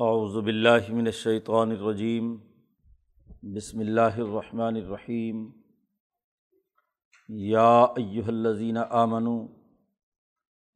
[0.00, 2.36] اعوذ باللہ من الشیطان الرجیم،
[3.42, 5.50] بسم اللہ الرحمن الرحیم۔
[7.28, 9.46] یا ایہا الذین آمنوا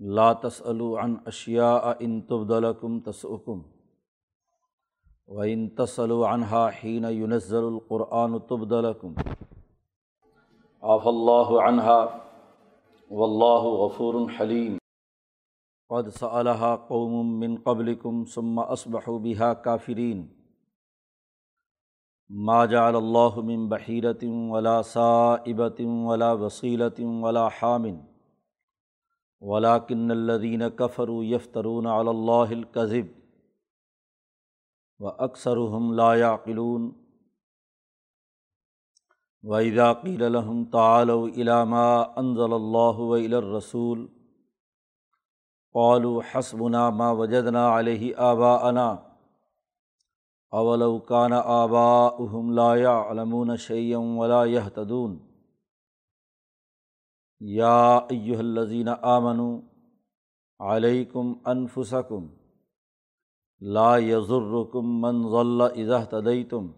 [0.00, 3.62] لا تسألوا عن اشیاء ان تبد لکم تسؤکم
[5.26, 9.14] وإن تسألوا عنها حین ينزل القرآن تبد لکم۔
[10.82, 12.04] عفا اللہ عنها
[13.10, 14.81] واللہ غفور حلیم۔
[15.92, 20.20] قد سألها قوم من قبلكم ثم أصبحوا بها كافرين
[22.28, 28.04] ما جعل الله من بحيرة ولا سائبة ولا وصيلة ولا حام
[29.40, 33.08] ولكن الذين كفروا يفترون على الله الكذب
[34.98, 36.92] وأكثرهم لا يعقلون
[39.42, 44.21] وإذا قيل لهم تعالوا إلى ما أنزل الله وإلى الرسول
[45.74, 48.96] قالوا حسبنا ما وجدنا علیہ آبا انا
[50.50, 52.72] اولو کان آبا اہم لا
[53.10, 55.16] علمون شعیم ولا يهتدون.
[57.40, 59.58] یا ایہا الذین آمنوا
[60.60, 62.26] علیکم انفسکم
[63.60, 66.70] لا یضرکم من ظل اذا اهتدیتم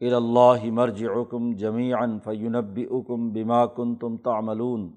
[0.00, 4.90] الى اللہ مرجعکم جمیعا فینبئکم بما کنتم تعملون.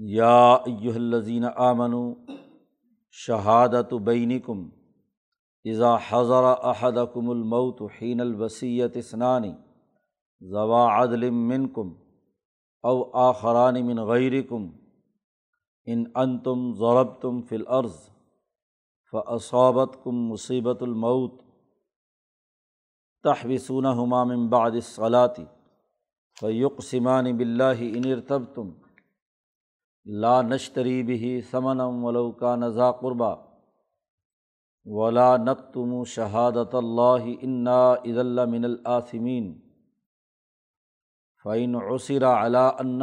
[0.00, 2.12] یا ایہا الذین آمنوا
[3.14, 4.62] شہادت بینکم
[5.64, 9.52] اذا حضر احدکم الموت حین الوسیت اسنانی
[10.42, 11.92] ذوا عدل منکم
[12.84, 14.68] او آخران من غیرکم
[15.86, 18.00] ان انتم ضربتم فی الارض
[19.12, 21.40] فاصابتکم مصیبت الموت
[23.24, 25.48] تحبسونہما من بعد الصلاة
[26.36, 28.70] فیقسمان باللہ ان ارتبتم
[30.06, 33.34] لا نشتری بھی ثمنم ولو کا نذا قربا
[34.84, 39.52] ولا نقتم شہادت اللہ انا عد اللہ من الآثمین
[41.44, 43.02] فعین عصرا علا انّ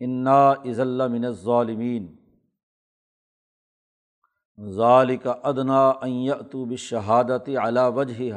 [0.00, 2.06] انا عز اللہ من ظالمین
[4.58, 8.32] ظالق ادنا ایتو بشہادت علا وجہ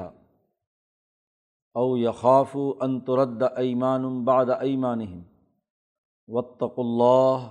[1.76, 5.02] او یخاف انترد ایمان بعد ایمان
[6.30, 7.48] وطق اللہ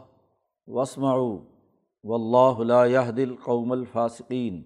[0.69, 4.63] وسمع و اللہ لا دل قوم الفاصقین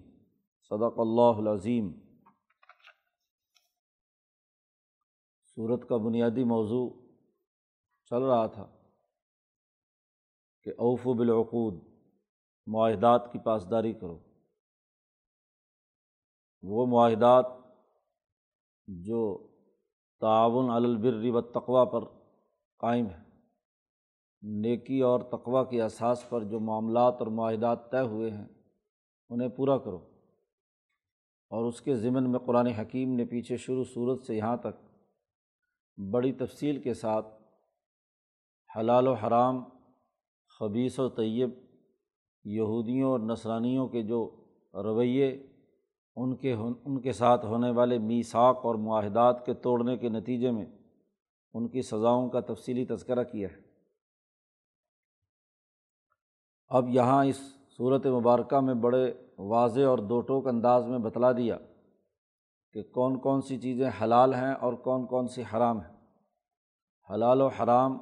[0.71, 1.91] صدق اللہ العظیم
[5.57, 6.87] صورت کا بنیادی موضوع
[8.11, 8.65] چل رہا تھا
[10.63, 11.79] کہ اوف و بالعقود،
[12.67, 14.19] معاہدات کی پاسداری کرو۔
[16.61, 17.45] وہ معاہدات
[18.87, 19.47] جو
[20.19, 22.03] تعاون البر و تقوا پر
[22.77, 23.23] قائم ہے
[24.41, 28.47] نیکی اور تقوا کے احساس پر جو معاملات اور معاہدات طے ہوئے ہیں،
[29.29, 30.07] انہیں پورا کرو۔
[31.49, 34.97] اور اس کے ضمن میں قرآن حکیم نے پیچھے شروع صورت سے یہاں تک
[36.11, 37.27] بڑی تفصیل کے ساتھ
[38.77, 39.63] حلال و حرام
[40.61, 41.49] خبیص و طیب
[42.43, 44.29] یہودیوں اور نسرانیوں کے جو
[44.73, 45.47] رویے،
[46.15, 50.65] ان کے ان کے ساتھ ہونے والے میساک اور معاہدات کے توڑنے کے نتیجے میں
[51.53, 53.61] ان کی سزاؤں کا تفصیلی تذکرہ کیا ہے۔
[56.67, 57.39] اب یہاں اس
[57.77, 61.57] صورت مبارکہ میں بڑے واضح اور دو ٹوک انداز میں بتلا دیا
[62.73, 65.95] کہ کون کون سی چیزیں حلال ہیں اور کون کون سی حرام ہیں۔
[67.13, 67.97] حلال و حرام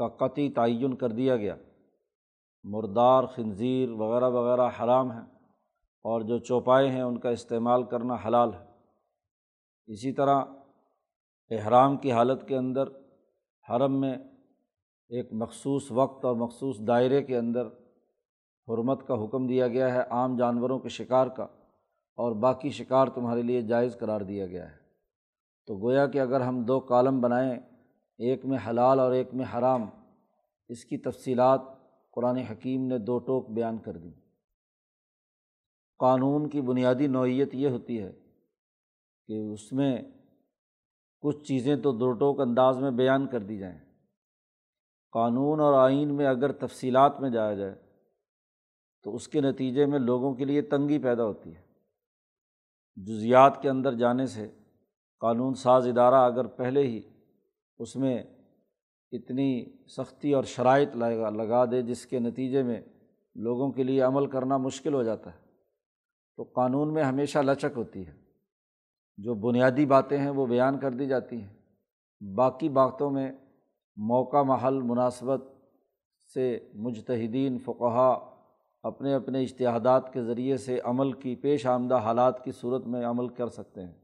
[0.00, 1.56] کا قطعی تعین کر دیا گیا۔
[2.64, 5.24] مردار، خنزیر وغیرہ وغیرہ حرام ہیں
[6.04, 8.64] اور جو چوپائے ہیں ان کا استعمال کرنا حلال ہے۔
[9.86, 10.44] اسی طرح
[11.50, 12.88] احرام کی حالت کے اندر
[13.70, 14.14] حرم میں
[15.08, 17.66] ایک مخصوص وقت اور مخصوص دائرے کے اندر
[18.68, 21.44] حرمت کا حکم دیا گیا ہے عام جانوروں کے شکار کا
[22.16, 24.76] اور باقی شکار تمہارے لیے جائز قرار دیا گیا ہے۔
[25.66, 27.69] تو گویا کہ اگر ہم دو کالم بنائیں
[28.20, 29.82] ایک میں حلال اور ایک میں حرام،
[30.68, 31.60] اس کی تفصیلات
[32.10, 34.10] قرآن حکیم نے دو ٹوک بیان کر دی۔
[35.98, 38.12] قانون کی بنیادی نوعیت یہ ہوتی ہے
[39.26, 40.02] کہ اس میں
[41.20, 43.78] کچھ چیزیں تو دو ٹوک انداز میں بیان کر دی جائیں۔
[45.12, 47.74] قانون اور آئین میں اگر تفصیلات میں جایا جائے
[49.02, 51.62] تو اس کے نتیجے میں لوگوں کے لیے تنگی پیدا ہوتی ہے۔
[52.96, 54.50] جزیات کے اندر جانے سے
[55.20, 57.09] قانون ساز ادارہ اگر پہلے ہی
[57.80, 58.22] اس میں
[59.12, 62.80] اتنی سختی اور شرائط لگا لگا دے جس کے نتیجے میں
[63.34, 65.38] لوگوں کے لیے عمل کرنا مشکل ہو جاتا ہے۔
[66.36, 68.12] تو قانون میں ہمیشہ لچک ہوتی ہے۔
[69.16, 71.54] جو بنیادی باتیں ہیں وہ بیان کر دی جاتی ہیں۔
[72.34, 73.32] باقی باتوں میں
[73.96, 75.44] موقع، محل، مناسبت
[76.34, 78.18] سے مجتہدین فقہ
[78.82, 83.28] اپنے اپنے اشتہادات کے ذریعے سے عمل کی پیش آمدہ حالات کی صورت میں عمل
[83.28, 83.94] کر سکتے ہیں۔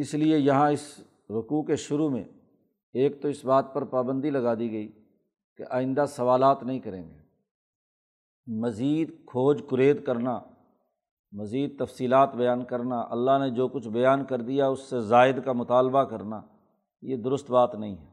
[0.00, 1.00] اس لیے یہاں اس
[1.30, 2.24] رقوع کے شروع میں
[2.92, 4.88] ایک تو اس بات پر پابندی لگا دی گئی
[5.56, 7.18] کہ آئندہ سوالات نہیں کریں گے۔
[8.46, 10.40] مزید کھوج کرید کرنا،
[11.32, 15.52] مزید تفصیلات بیان کرنا، اللہ نے جو کچھ بیان کر دیا اس سے زائد کا
[15.52, 16.40] مطالبہ کرنا،
[17.02, 18.08] یہ درست بات نہیں ہے۔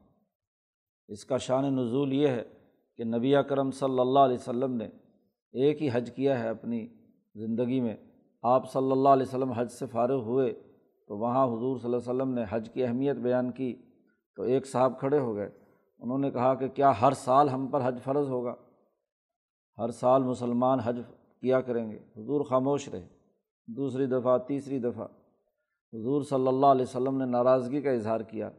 [1.07, 2.43] اس کا شان نزول یہ ہے
[2.97, 4.85] کہ نبی اکرم صلی اللہ علیہ وسلم نے
[5.53, 6.87] ایک ہی حج کیا ہے اپنی
[7.35, 7.95] زندگی میں۔
[8.43, 10.53] آپ صلی اللہ علیہ وسلم حج سے فارغ ہوئے
[11.07, 13.75] تو وہاں حضور صلی اللہ علیہ وسلم نے حج کی اہمیت بیان کی
[14.35, 15.49] تو ایک صاحب کھڑے ہو گئے۔
[15.99, 18.55] انہوں نے کہا کہ کیا ہر سال ہم پر حج فرض ہوگا؟
[19.77, 20.99] ہر سال مسلمان حج
[21.41, 23.07] کیا کریں گے؟ حضور خاموش رہے۔
[23.67, 25.05] دوسری دفعہ، تیسری دفعہ۔
[25.93, 28.49] حضور صلی اللہ علیہ وسلم نے ناراضگی کا اظہار کیا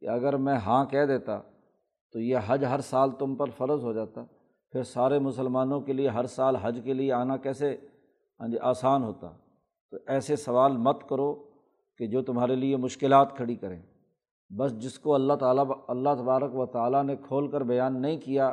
[0.00, 1.40] کہ اگر میں ہاں کہہ دیتا
[2.12, 4.24] تو یہ حج ہر سال تم پر فرض ہو جاتا۔
[4.72, 7.76] پھر سارے مسلمانوں کے لیے ہر سال حج کے لیے آنا کیسے؟
[8.40, 9.30] ہاں جی، آسان ہوتا۔
[9.90, 11.49] تو ایسے سوال مت کرو۔
[12.00, 13.82] کہ جو تمہارے لیے مشکلات کھڑی کریں۔
[14.50, 18.52] بس جس کو اللہ تعالیٰ اللہ تبارک و تعالیٰ نے کھول کر بیان نہیں کیا،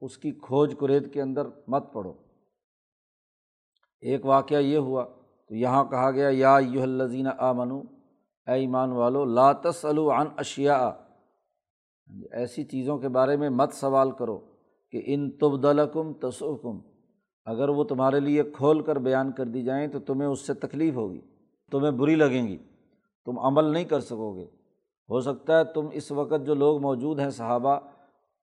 [0.00, 2.12] اس کی کھوج کرید کے اندر مت پڑھو
[4.00, 5.04] ایک واقعہ یہ ہوا،
[5.50, 7.80] تو یہاں کہا گیا، یا یو الزین آ منو
[8.46, 10.76] اے ایمان والو لاتس عن اشیا
[12.32, 14.38] ایسی چیزوں کے بارے میں مت سوال کرو
[14.92, 16.80] کہ ان تبدلکم تصوکم
[17.44, 20.94] اگر وہ تمہارے لیے کھول کر بیان کر دی جائیں تو تمہیں اس سے تکلیف
[20.94, 21.20] ہوگی،
[21.70, 22.58] تمہیں بری لگیں گی۔
[23.24, 24.44] تم عمل نہیں کر سکو گے۔
[25.10, 27.78] ہو سکتا ہے تم اس وقت جو لوگ موجود ہیں صحابہ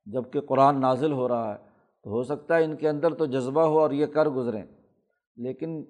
[0.06, 1.60] جبکہ قرآن نازل ہو رہا ہے،
[2.04, 4.64] تو ہو سکتا ہے ان کے اندر تو جذبہ ہو اور یہ کر گزریں۔
[5.36, 5.84] لیکن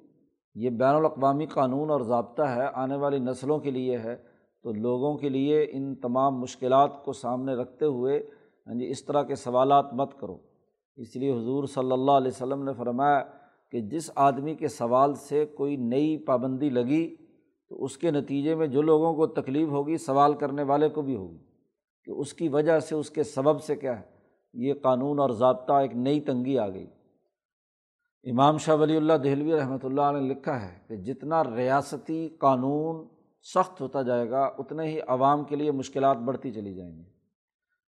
[0.55, 4.15] یہ بین الاقوامی قانون اور ضابطہ ہے، آنے والی نسلوں کے لیے ہے۔
[4.63, 8.19] تو لوگوں کے لیے ان تمام مشکلات کو سامنے رکھتے ہوئے
[8.67, 10.37] ہاں جی اس طرح کے سوالات مت کرو۔
[10.95, 13.23] اس لیے حضور صلی اللہ علیہ وسلم نے فرمایا
[13.71, 17.15] کہ جس آدمی کے سوال سے کوئی نئی پابندی لگی
[17.69, 21.15] تو اس کے نتیجے میں جو لوگوں کو تکلیف ہوگی، سوال کرنے والے کو بھی
[21.15, 21.37] ہوگی
[22.03, 24.19] کہ اس کی وجہ سے، اس کے سبب سے کیا ہے؟
[24.53, 26.87] یہ قانون اور ضابطہ ایک نئی تنگی آ گئی۔
[28.31, 33.07] امام شاہ ولی اللہ دہلوی رحمۃ اللہ نے لکھا ہے کہ جتنا ریاستی قانون
[33.43, 37.03] سخت ہوتا جائے گا، اتنے ہی عوام کے لیے مشکلات بڑھتی چلی جائیں گی۔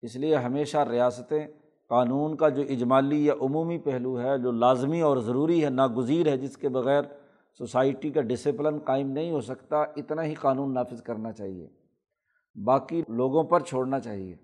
[0.02, 1.48] اس لیے ہمیشہ ریاستیں،
[1.90, 6.38] قانون کا جو اجمالی یا عمومی پہلو ہے، جو لازمی اور ضروری ہے، ناگزیر ہے،
[6.38, 7.04] جس کے بغیر
[7.58, 11.68] سوسائٹی کا ڈسپلن قائم نہیں ہو سکتا، اتنا ہی قانون نافذ کرنا چاہیے۔
[12.66, 14.36] باقی لوگوں پر چھوڑنا چاہیے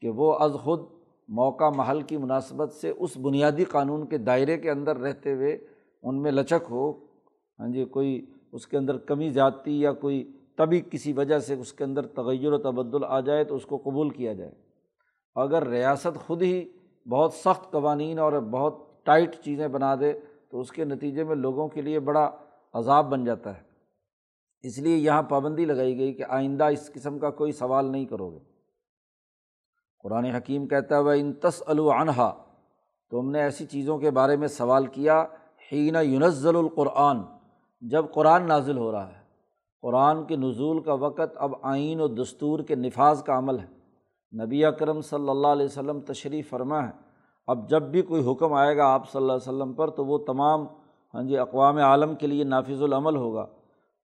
[0.00, 0.80] کہ وہ از خود
[1.28, 5.58] موقع محل کی مناسبت سے اس بنیادی قانون کے دائرے کے اندر رہتے ہوئے
[6.02, 6.92] ان میں لچک ہو۔
[7.58, 11.72] ہاں جی کوئی اس کے اندر کمی جاتی یا کوئی تبھی کسی وجہ سے اس
[11.72, 14.52] کے اندر تغیر و تبدل آ جائے تو اس کو قبول کیا جائے۔
[15.34, 16.68] اگر ریاست خود ہی
[17.08, 20.12] بہت سخت قوانین اور بہت ٹائٹ چیزیں بنا دے
[20.50, 22.30] تو اس کے نتیجے میں لوگوں کے لیے بڑا
[22.74, 23.62] عذاب بن جاتا ہے۔
[24.60, 28.30] اس لیے یہاں پابندی لگائی گئی کہ آئندہ اس قسم کا کوئی سوال نہیں کرو
[28.30, 28.38] گے۔
[30.02, 32.30] قرآن حکیم کہتا ہے وہ ان تس العنحا
[33.10, 35.24] تو ہم نے ایسی چیزوں کے بارے میں سوال کیا
[35.72, 37.18] حین یونزل القرآن
[37.80, 39.22] جب قرآن نازل ہو رہا ہے۔
[39.82, 43.76] قرآن کے نزول کا وقت اب آئین و دستور کے نفاذ کا عمل ہے۔
[44.44, 46.92] نبی اکرم صلی اللہ علیہ وسلم تشریف فرما ہے۔
[47.46, 50.18] اب جب بھی کوئی حکم آئے گا آپ صلی اللہ علیہ وسلم پر تو وہ
[50.18, 50.66] تمام
[51.16, 53.46] ہاں جی اقوام عالم کے لیے نافذ العمل ہوگا۔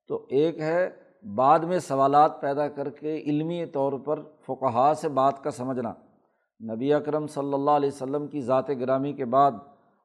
[0.09, 0.91] تو ایک ہے
[1.37, 5.93] بعد میں سوالات پیدا کر کے علمی طور پر فقہا سے بات کا سمجھنا۔
[6.75, 9.53] نبی اکرم صلی اللہ علیہ وسلم کی ذات گرامی کے بعد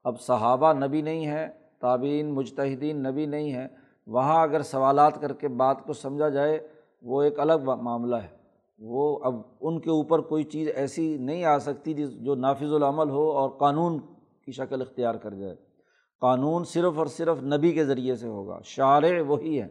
[0.04, 1.48] اب صحابہ نبی نہیں ہے
[1.82, 3.68] تعبین مجتہدین نبی نہیں ہے
[4.08, 6.68] وہاں اگر سوالات کر کے بات کو سمجھا جائے،
[7.02, 8.38] وہ ایک الگ معاملہ ہے۔
[8.80, 13.10] وہ اب ان کے اوپر کوئی چیز ایسی نہیں آ سکتی جس جو نافذ العمل
[13.10, 14.00] ہو اور قانون
[14.46, 15.67] کی شکل اختیار کر جائے۔
[16.20, 19.68] قانون صرف اور صرف نبی کے ذریعے سے ہوگا۔ شعر وہی ہیں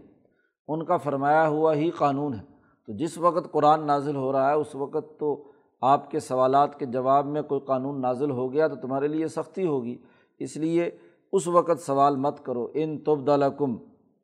[0.69, 2.45] ان کا فرمایا ہوا ہی قانون ہے۔
[2.87, 6.87] تو جس وقت قرآن نازل ہو رہا ہے، اس وقت تو آپ کے سوالات کے
[6.87, 9.99] جواب میں کوئی قانون نازل ہو گیا تو تمہارے لیے سختی ہوگی۔
[10.39, 10.91] اس لیے
[11.33, 13.77] اس وقت سوال مت کرو۔ ان تبدالکم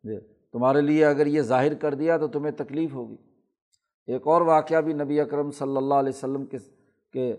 [0.05, 0.21] جی،
[0.52, 3.17] تمہارے لیے اگر یہ ظاہر کر دیا تو تمہیں تکلیف ہوگی۔
[4.07, 6.57] ایک اور واقعہ بھی نبی اکرم صلی اللہ علیہ وسلم کے
[7.12, 7.33] کے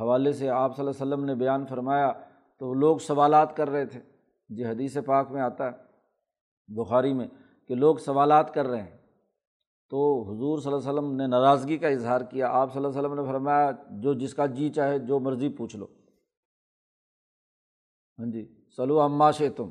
[0.00, 2.12] حوالے سے آپ صلی اللہ علیہ وسلم نے بیان فرمایا۔
[2.58, 4.00] تو لوگ سوالات کر رہے تھے۔
[4.48, 5.70] جی حدیث پاک میں آتا ہے،
[6.68, 7.28] بخاری میں،
[7.68, 8.98] کہ لوگ سوالات کر رہے ہیں۔
[9.90, 13.08] تو حضور صلی اللہ علیہ وسلم نے ناراضگی کا اظہار کیا۔ آپ صلی اللہ علیہ
[13.08, 15.86] وسلم نے فرمایا، جو جس کا جی چاہے، جو مرضی پوچھ لو۔
[18.18, 19.68] ہاں جی سلو اماں سے تم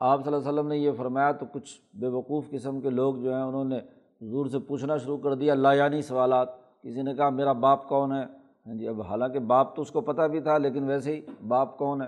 [0.00, 3.14] آپ صلی اللہ علیہ وسلم نے یہ فرمایا، تو کچھ بے وقوف قسم کے لوگ
[3.14, 3.78] جو ہیں، انہوں نے
[4.22, 6.48] حضور سے پوچھنا شروع کر دیا اللہ یعنی سوالات۔
[6.82, 8.24] کسی نے کہا، میرا باپ کون ہے؟
[8.66, 11.78] ہاں جی اب حالانکہ باپ تو اس کو پتہ بھی تھا، لیکن ویسے ہی باپ
[11.78, 12.06] کون ہے؟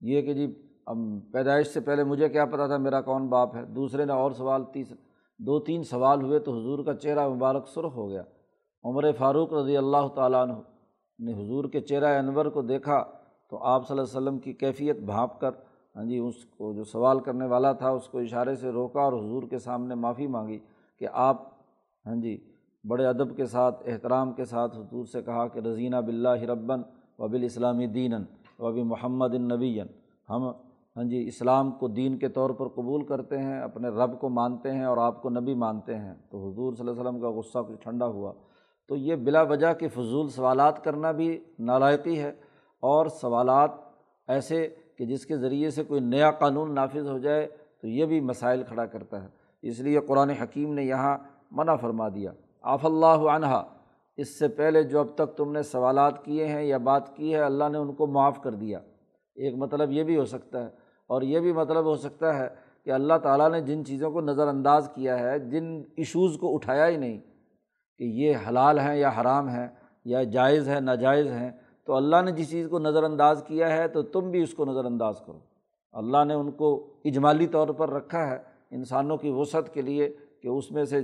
[0.00, 0.65] یہ کہ جی
[1.32, 4.64] پیدائش سے پہلے مجھے کیا پتہ تھا میرا کون باپ ہے؟ دوسرے نے اور سوال،
[4.64, 4.92] تیس،
[5.38, 8.22] دو تین سوال ہوئے تو حضور کا چہرہ مبارک سرخ ہو گیا۔
[8.84, 10.52] عمر فاروق رضی اللہ تعالیٰ عنہ
[11.18, 13.02] نے حضور کے چہرہ انور کو دیکھا
[13.48, 15.50] تو آپ صلی اللہ علیہ وسلم کی کیفیت بھانپ کر
[15.96, 19.12] ہاں جی اس کو جو سوال کرنے والا تھا اس کو اشارے سے روکا اور
[19.12, 20.58] حضور کے سامنے معافی مانگی
[20.98, 21.42] کہ آپ
[22.06, 22.36] ہاں جی
[22.84, 26.82] بڑے ادب کے ساتھ، احترام کے ساتھ حضور سے کہا کہ رضینہ بلّہ ربن
[27.18, 28.14] و بال اسلامی دین
[28.58, 29.80] و بھی محمد النبی
[30.28, 30.50] ہم
[30.96, 34.70] ہاں جی اسلام کو دین کے طور پر قبول کرتے ہیں، اپنے رب کو مانتے
[34.70, 37.58] ہیں اور آپ کو نبی مانتے ہیں۔ تو حضور صلی اللہ علیہ وسلم کا غصہ
[37.58, 38.32] کچھ ٹھنڈا ہوا۔
[38.88, 42.28] تو یہ بلا وجہ کے فضول سوالات کرنا بھی نالائقی ہے
[42.80, 43.70] اور سوالات
[44.28, 47.46] ایسے کہ جس کے ذریعے سے کوئی نیا قانون نافذ ہو جائے
[47.82, 49.28] تو یہ بھی مسائل کھڑا کرتا ہے۔
[49.62, 51.18] اس لیے قرآن حکیم نے یہاں
[51.50, 53.64] منع فرما دیا۔ آف اللہ عنہا،
[54.16, 57.40] اس سے پہلے جو اب تک تم نے سوالات کیے ہیں یا بات کی ہے،
[57.40, 58.78] اللہ نے ان کو معاف کر دیا۔
[59.34, 62.48] ایک مطلب یہ بھی ہو سکتا ہے اور یہ بھی مطلب ہو سکتا ہے
[62.84, 66.88] کہ اللہ تعالیٰ نے جن چیزوں کو نظر انداز کیا ہے، جن ایشوز کو اٹھایا
[66.88, 67.18] ہی نہیں
[67.98, 69.68] کہ یہ حلال ہیں یا حرام ہیں
[70.04, 71.50] یا جائز ہے ناجائز ہیں،
[71.84, 74.64] تو اللہ نے جس چیز کو نظر انداز کیا ہے تو تم بھی اس کو
[74.64, 75.38] نظر انداز کرو۔
[75.92, 78.38] اللہ نے ان کو اجمالی طور پر رکھا ہے
[78.70, 80.08] انسانوں کی وسعت کے لیے
[80.42, 81.00] کہ اس میں سے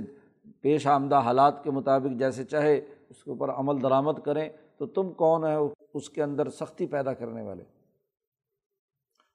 [0.61, 2.75] پیش آمدہ حالات کے مطابق جیسے چاہے
[3.09, 5.55] اس کے اوپر عمل درآمد کریں تو تم کون ہے
[5.93, 7.63] اس کے اندر سختی پیدا کرنے والے۔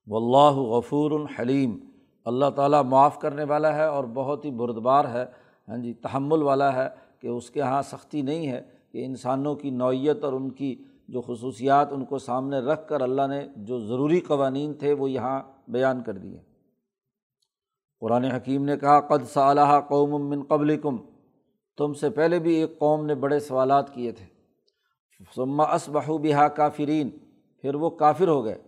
[0.09, 1.79] و اللہ غفور الحلیم
[2.25, 5.25] اللہ تعالیٰ معاف کرنے والا ہے اور بہت ہی بردبار ہے۔
[5.69, 6.89] ہاں جی تحمل والا ہے
[7.21, 8.63] کہ اس کے یہاں سختی نہیں ہے
[8.93, 13.27] کہ انسانوں کی نوعیت اور ان کی جو خصوصیات ان کو سامنے رکھ کر اللہ
[13.27, 16.39] نے جو ضروری قوانین تھے وہ یہاں بیان کر دیے۔
[18.01, 20.97] قرآن حکیم نے کہا، قد صلاح قوم من قبل کم
[21.77, 24.27] تم سے پہلے بھی ایک قوم نے بڑے سوالات کیے تھے۔
[25.35, 27.11] سما اسبہ بہا کافرین
[27.61, 28.63] پھر وہ کافر ہو گئے۔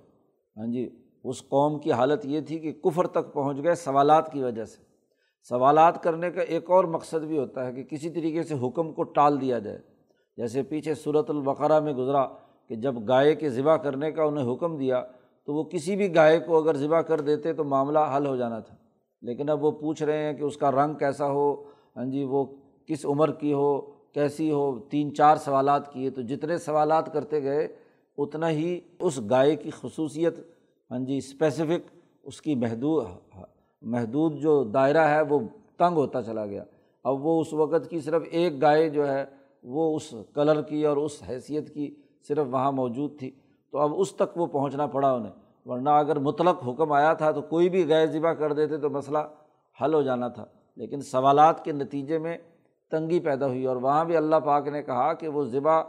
[0.57, 4.43] ہاں جی اس قوم کی حالت یہ تھی کہ کفر تک پہنچ گئے سوالات کی
[4.43, 4.83] وجہ سے۔
[5.49, 9.03] سوالات کرنے کا ایک اور مقصد بھی ہوتا ہے کہ کسی طریقے سے حکم کو
[9.03, 9.79] ٹال دیا جائے۔
[10.37, 12.27] جیسے پیچھے صورت البقرہ میں گزرا
[12.69, 15.05] کہ جب گائے کے ذبح کرنے کا انہیں حکم دیا
[15.47, 18.59] تو وہ کسی بھی گائے کو اگر ذبح کر دیتے تو معاملہ حل ہو جانا
[18.59, 18.77] تھا۔
[19.23, 21.63] لیکن اب وہ پوچھ رہے ہیں کہ اس کا رنگ کیسا ہو؟
[21.97, 22.45] ہاں جی وہ
[22.87, 23.81] کس عمر کی ہو؟
[24.13, 27.69] کیسی ہو؟ تین چار سوالات کیے تو جتنے سوالات کرتے گئے،
[28.19, 30.39] اتنا ہی اس گائے کی خصوصیت
[30.91, 31.91] ہاں جی اسپیسیفک
[32.23, 33.05] اس کی محدود
[33.83, 35.39] محدود جو دائرہ ہے وہ
[35.79, 36.65] تنگ ہوتا چلا گیا۔
[37.05, 39.25] اب وہ اس وقت کی صرف ایک گائے جو ہے
[39.63, 41.95] وہ اس کلر کی اور اس حیثیت کی
[42.29, 43.31] صرف وہاں موجود تھی۔
[43.71, 45.33] تو اب اس تک وہ پہنچنا پڑا انہیں۔
[45.67, 49.19] ورنہ اگر مطلق حکم آیا تھا تو کوئی بھی غیر ذبح کر دیتے تو مسئلہ
[49.83, 50.45] حل ہو جانا تھا۔
[50.77, 52.39] لیکن سوالات کے نتیجے میں
[52.91, 55.83] تنگی پیدا ہوئی اور وہاں بھی اللہ پاک نے کہا کہ وہ ذبح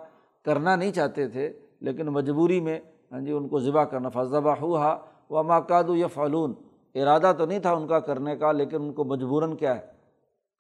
[0.46, 2.80] کرنا نہیں چاہتے تھے، لیکن مجبوری میں
[3.12, 4.98] ہاں جی ان کو ذبح کرنا فضبہ ہوا
[5.30, 6.54] و ماکاد یا فعلون
[6.96, 9.82] ارادہ تو نہیں تھا ان کا کرنے کا، لیکن ان کو مجبوراً کیا ہے؟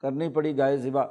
[0.01, 1.03] کرنی پڑی گائے ذبح۔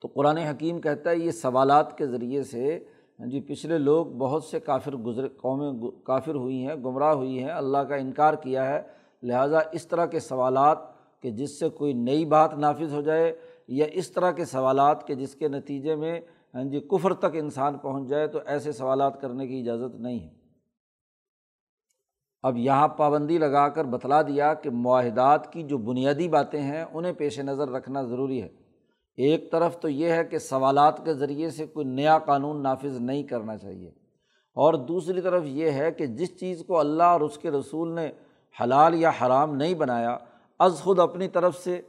[0.00, 2.78] تو قرآن حکیم کہتا ہے، یہ سوالات کے ذریعے سے
[3.20, 7.50] ہاں جی پچھلے لوگ بہت سے کافر گزرے، قومیں کافر ہوئی ہیں، گمراہ ہوئی ہیں،
[7.50, 8.82] اللہ کا انکار کیا ہے۔
[9.22, 10.78] لہٰذا اس طرح کے سوالات
[11.22, 13.36] کہ جس سے کوئی نئی بات نافذ ہو جائے،
[13.68, 16.20] یا اس طرح کے سوالات کہ جس کے نتیجے میں
[16.54, 20.30] ہاں جی کفر تک انسان پہنچ جائے تو ایسے سوالات کرنے کی اجازت نہیں ہے۔
[22.42, 27.12] اب یہاں پابندی لگا کر بتلا دیا کہ معاہدات کی جو بنیادی باتیں ہیں، انہیں
[27.12, 28.48] پیش نظر رکھنا ضروری ہے۔
[29.16, 33.22] ایک طرف تو یہ ہے کہ سوالات کے ذریعے سے کوئی نیا قانون نافذ نہیں
[33.22, 33.88] کرنا چاہیے۔
[34.54, 38.12] اور دوسری طرف یہ ہے کہ جس چیز کو اللہ اور اس کے رسول نے
[38.62, 40.18] حلال یا حرام نہیں بنایا،
[40.58, 41.80] از خود اپنی طرف سے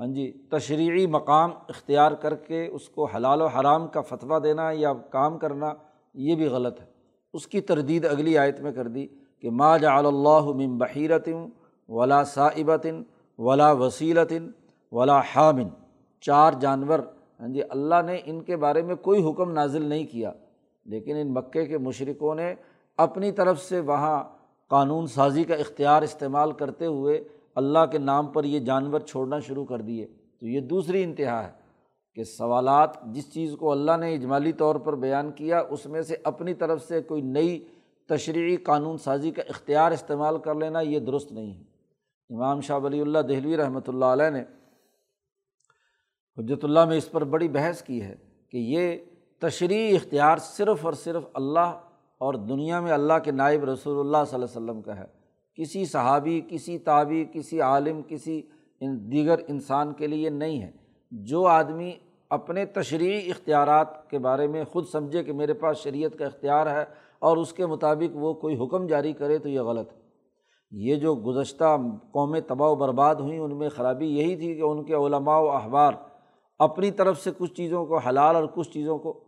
[0.00, 4.70] ہاں جی تشریعی مقام اختیار کر کے اس کو حلال و حرام کا فتویٰ دینا
[4.74, 5.72] یا کام کرنا،
[6.14, 6.86] یہ بھی غلط ہے۔
[7.34, 9.06] اس کی تردید اگلی آیت میں کر دی
[9.40, 11.44] کہ ما جعل اللہ من بحیرتن
[11.88, 13.02] ولا صاحبتن
[13.38, 14.50] ولا وسیلتن
[14.92, 15.68] ولا حامن
[16.24, 16.98] چار جانور
[17.40, 20.32] ہاں جی اللہ نے ان کے بارے میں کوئی حکم نازل نہیں کیا،
[20.86, 22.54] لیکن ان مکے کے مشرقوں نے
[22.98, 24.22] اپنی طرف سے وہاں
[24.70, 27.22] قانون سازی کا اختیار استعمال کرتے ہوئے
[27.56, 30.06] اللہ کے نام پر یہ جانور چھوڑنا شروع کر دیے،
[30.40, 31.52] تو یہ دوسری انتہا ہے
[32.14, 36.16] کہ سوالات جس چیز کو اللہ نے اجمالی طور پر بیان کیا، اس میں سے
[36.24, 37.58] اپنی طرف سے کوئی نئی
[38.08, 41.64] تشریعی قانون سازی کا اختیار استعمال کر لینا یہ درست نہیں ہے۔
[42.30, 44.40] امام شاہ ولی اللہ دہلوی رحمۃ اللہ علیہ نے
[46.38, 48.16] حجرت اللہ میں اس پر بڑی بحث کی ہے
[48.50, 48.96] کہ یہ
[49.38, 51.78] تشریح اختیار صرف اور صرف اللہ
[52.18, 55.19] اور دنیا میں اللہ کے نائب رسول اللہ صلی اللہ علیہ وسلم کا ہے۔
[55.60, 58.42] کسی صحابی، کسی تابی کسی عالم، کسی
[58.80, 60.70] ان دیگر انسان کے لیے نہیں ہے۔
[61.10, 61.92] جو آدمی
[62.30, 66.84] اپنے تشریحی اختیارات کے بارے میں خود سمجھے کہ میرے پاس شریعت کا اختیار ہے
[67.18, 69.98] اور اس کے مطابق وہ کوئی حکم جاری کرے تو یہ غلط ہے۔
[70.70, 71.76] یہ جو گزشتہ
[72.12, 75.50] قومیں تباہ و برباد ہوئیں، ان میں خرابی یہی تھی کہ ان کے علماء و
[75.50, 75.92] احبار
[76.58, 79.24] اپنی طرف سے کچھ چیزوں کو حلال اور کچھ چیزوں کو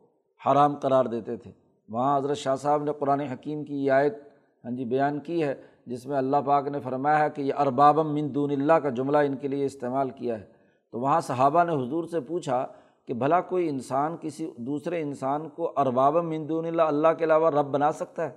[0.47, 1.51] حرام قرار دیتے تھے۔
[1.89, 4.15] وہاں حضرت شاہ صاحب نے قرآن حکیم کی یہ آیت
[4.65, 5.55] ہاں جی بیان کی ہے
[5.87, 9.19] جس میں اللہ پاک نے فرمایا ہے کہ یہ اربابم من دون اللہ کا جملہ
[9.19, 10.45] ان کے لیے استعمال کیا ہے۔
[10.91, 12.67] تو وہاں صحابہ نے حضور سے پوچھا
[13.07, 17.51] کہ بھلا کوئی انسان کسی دوسرے انسان کو اربابم من دون اللہ اللہ کے علاوہ
[17.51, 18.31] رب بنا سکتا ہے؟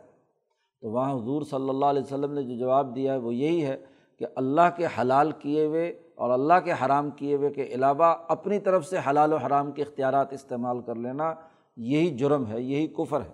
[0.81, 3.77] تو وہاں حضور صلی اللہ علیہ وسلم نے جو جواب دیا ہے وہ یہی ہے
[4.19, 8.59] کہ اللہ کے حلال کیے ہوئے اور اللہ کے حرام کیے ہوئے کے علاوہ اپنی
[8.59, 11.33] طرف سے حلال و حرام کے اختیارات استعمال کر لینا
[11.77, 13.31] یہی جرم ہے، یہی کفر ہے،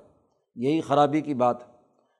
[0.55, 1.71] یہی خرابی کی بات ہے۔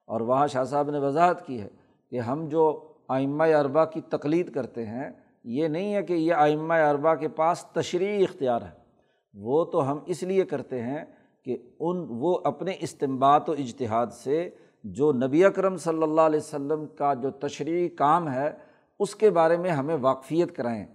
[0.05, 1.80] اور وہاں شاہ صاحب نے وضاحت کی ہے
[2.11, 5.09] کہ ہم جو آئمہ اربا کی تقلید کرتے ہیں،
[5.43, 8.81] یہ نہیں ہے کہ یہ آئمہ اربا کے پاس تشریحی اختیار ہے۔
[9.33, 11.05] وہ تو ہم اس لیے کرتے ہیں
[11.45, 14.49] کہ ان، وہ اپنے استمبات و اجتہاد سے
[14.83, 18.51] جو نبی اکرم صلی اللہ علیہ وسلم کا جو تشریحی کام ہے،
[18.99, 20.85] اس کے بارے میں ہمیں واقفیت کرائیں۔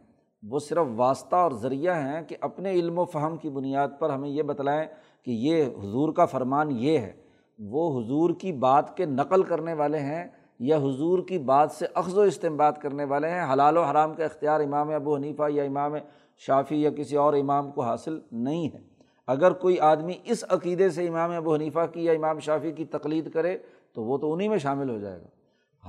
[0.42, 4.28] وہ صرف واسطہ اور ذریعہ ہیں کہ اپنے علم و فہم کی بنیاد پر ہمیں
[4.28, 4.86] یہ بتلائیں
[5.22, 7.12] کہ یہ حضور کا فرمان یہ ہے۔
[7.58, 10.24] وہ حضور کی بات کے نقل کرنے والے ہیں
[10.58, 14.24] یا حضور کی بات سے اخذ و استعمال کرنے والے ہیں، حلال و حرام کا
[14.24, 15.94] اختیار امام ابو حنیفہ یا امام
[16.36, 18.78] شافی یا کسی اور امام کو حاصل نہیں ہے۔
[19.26, 23.30] اگر کوئی آدمی اس عقیدے سے امام ابو حنیفہ کی یا امام شافی کی تقلید
[23.30, 23.58] کرے،
[23.92, 25.26] تو وہ تو انہیں میں شامل ہو جائے گا۔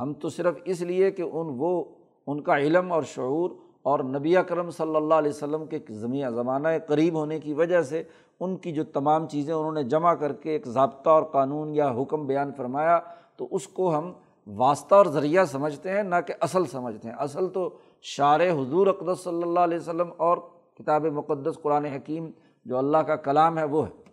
[0.01, 1.83] ہم تو صرف اس لیے کہ ان وہ،
[2.27, 6.67] ان کا علم اور شعور اور نبی اکرم صلی اللہ علیہ وسلم کے زمین، زمانہ
[6.87, 8.03] قریب ہونے کی وجہ سے
[8.39, 11.91] ان کی جو تمام چیزیں انہوں نے جمع کر کے ایک ضابطہ اور قانون یا
[11.91, 12.99] حکم بیان فرمایا،
[13.37, 14.13] تو اس کو ہم
[14.47, 19.23] واسطہ اور ذریعہ سمجھتے ہیں، نہ کہ اصل سمجھتے ہیں۔ اصل تو شار حضور اقدس
[19.23, 20.37] صلی اللہ علیہ وسلم اور
[20.75, 22.31] کتاب مقدس قرآن حکیم
[22.65, 24.03] جو اللہ کا کلام ہے، وہ ہے۔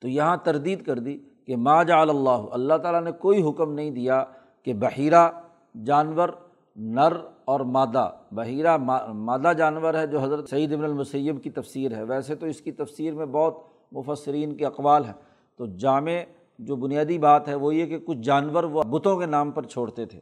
[0.00, 3.90] تو یہاں تردید کر دی کہ ما جعل اللہ اللہ تعالیٰ نے کوئی حکم نہیں
[3.90, 4.24] دیا
[4.64, 5.30] کہ بحیرہ
[5.86, 6.28] جانور،
[6.76, 7.12] نر
[7.44, 8.76] اور مادہ۔ بحیرہ
[9.12, 12.72] مادہ جانور ہے جو حضرت سعید ابن المسیب کی تفسیر ہے۔ ویسے تو اس کی
[12.72, 13.56] تفسیر میں بہت
[13.92, 15.12] مفسرین کے اقوال ہیں۔
[15.56, 16.10] تو جامع
[16.66, 20.06] جو بنیادی بات ہے وہ یہ کہ کچھ جانور وہ بتوں کے نام پر چھوڑتے
[20.06, 20.20] تھے۔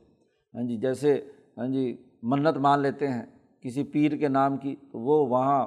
[0.54, 1.20] ہاں جی جیسے
[1.56, 3.22] ہاں جی منت مان لیتے ہیں
[3.60, 5.66] کسی پیر کے نام کی، تو وہ وہاں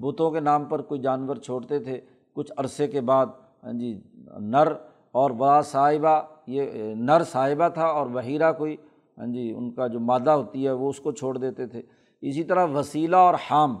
[0.00, 2.00] بتوں کے نام پر کوئی جانور چھوڑتے تھے۔
[2.32, 3.26] کچھ عرصے کے بعد
[3.64, 4.00] ہاں جی
[4.40, 4.72] نر
[5.12, 8.76] اور بڑا صاحبہ، یہ نر صاحبہ تھا اور بحیرہ کوئی
[9.18, 11.82] ہاں جی ان کا جو مادہ ہوتی ہے وہ اس کو چھوڑ دیتے تھے۔
[12.20, 13.76] اسی طرح وسیلہ اور حام۔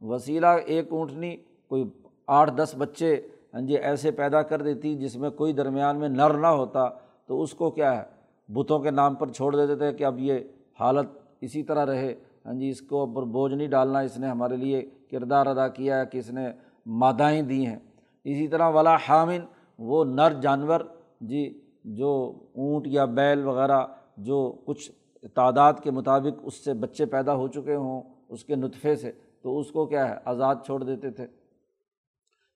[0.00, 1.36] وسیلہ ایک اونٹنی،
[1.68, 1.84] کوئی
[2.26, 3.16] آٹھ دس بچے
[3.56, 6.88] ہاں جی ایسے پیدا کر دیتی جس میں کوئی درمیان میں نر نہ ہوتا،
[7.26, 8.02] تو اس کو کیا ہے،
[8.48, 10.38] بتوں کے نام پر چھوڑ دیتے تھے کہ اب یہ
[10.80, 11.06] حالت
[11.40, 12.14] اسی طرح رہے۔
[12.46, 16.00] ہاں جی اس کو اوپر بوجھ نہیں ڈالنا، اس نے ہمارے لیے کردار ادا کیا
[16.00, 16.48] ہے کہ اس نے
[16.86, 17.78] مادائیں دی ہیں۔
[18.24, 19.44] اسی طرح ولا حامن
[19.78, 20.80] وہ نر جانور
[21.20, 24.90] جی جو اونٹ یا بیل وغیرہ، جو کچھ
[25.34, 29.58] تعداد کے مطابق اس سے بچے پیدا ہو چکے ہوں اس کے نطفے سے، تو
[29.58, 31.26] اس کو کیا ہے، آزاد چھوڑ دیتے تھے۔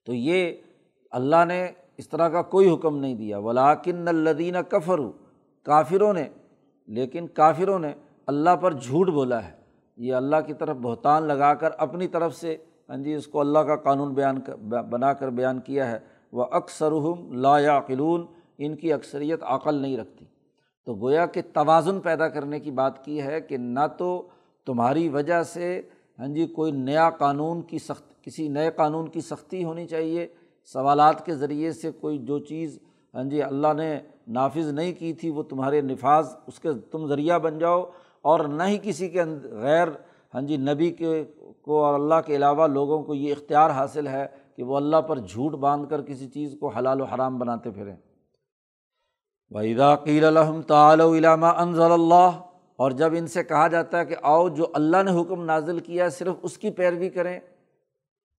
[0.05, 0.51] تو یہ
[1.11, 5.11] اللہ نے اس طرح کا کوئی حکم نہیں دیا۔ ولاکن الدین کفرو
[5.65, 6.27] کافروں نے،
[6.87, 7.93] لیکن کافروں نے
[8.27, 9.59] اللہ پر جھوٹ بولا ہے۔
[9.97, 12.55] یہ اللہ کی طرف بہتان لگا کر اپنی طرف سے
[12.89, 14.39] ہاں جی اس کو اللہ کا قانون بیان
[14.89, 15.99] بنا کر بیان کیا ہے۔
[16.31, 16.93] وہ اکثر
[17.35, 18.25] لا یعقلون
[18.57, 20.25] ان کی اکثریت عقل نہیں رکھتی۔
[20.85, 24.27] تو گویا کہ توازن پیدا کرنے کی بات کی ہے کہ نہ تو
[24.65, 25.81] تمہاری وجہ سے
[26.19, 30.27] ہاں جی کوئی نیا قانون کی سخت، کسی نئے قانون کی سختی ہونی چاہیے
[30.65, 32.79] سوالات کے ذریعے سے کوئی جو چیز
[33.13, 37.39] ہاں جی اللہ نے نافذ نہیں کی تھی، وہ تمہارے نفاذ اس کے تم ذریعہ
[37.39, 37.83] بن جاؤ
[38.21, 39.87] اور نہ ہی کسی کے غیر
[40.33, 41.23] ہاں جی نبی کے
[41.61, 45.19] کو اور اللہ کے علاوہ لوگوں کو یہ اختیار حاصل ہے کہ وہ اللہ پر
[45.19, 47.95] جھوٹ باندھ کر کسی چیز کو حلال و حرام بناتے پھریں۔
[49.49, 52.39] وحیدہ الحم تعلیٰ علامہ انضل اللہ
[52.75, 56.03] اور جب ان سے کہا جاتا ہے کہ آؤ جو اللہ نے حکم نازل کیا
[56.03, 57.39] ہے، صرف اس کی پیروی کریں۔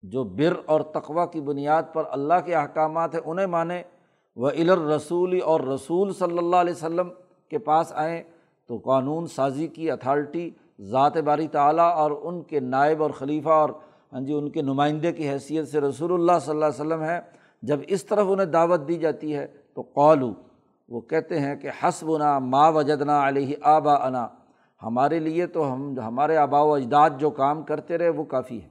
[0.03, 3.83] جو بر اور تقوا کی بنیاد پر اللہ کے احکامات ہیں، انہیں مانیں۔
[4.37, 7.09] وہ الر رسولی اور رسول صلی اللہ علیہ وسلم
[7.51, 8.23] کے پاس آئیں
[8.69, 10.49] تو قانون سازی کی، اتھارٹی،
[10.91, 13.71] ذات باری تعلیٰ اور ان کے نائب اور خلیفہ اور
[14.13, 17.19] ہاں جی ان کے نمائندے کی حیثیت سے رسول اللہ صلی اللہ علیہ وسلم ہے
[17.63, 20.33] جب اس طرف انہیں دعوت دی جاتی ہے تو قالو،
[20.89, 24.27] وہ کہتے ہیں کہ حسب نا ما وجدنا علیہ آبا انا
[24.83, 28.69] ہمارے لیے تو ہم، ہمارے آبا و اجداد جو کام کرتے رہے وہ کافی ہے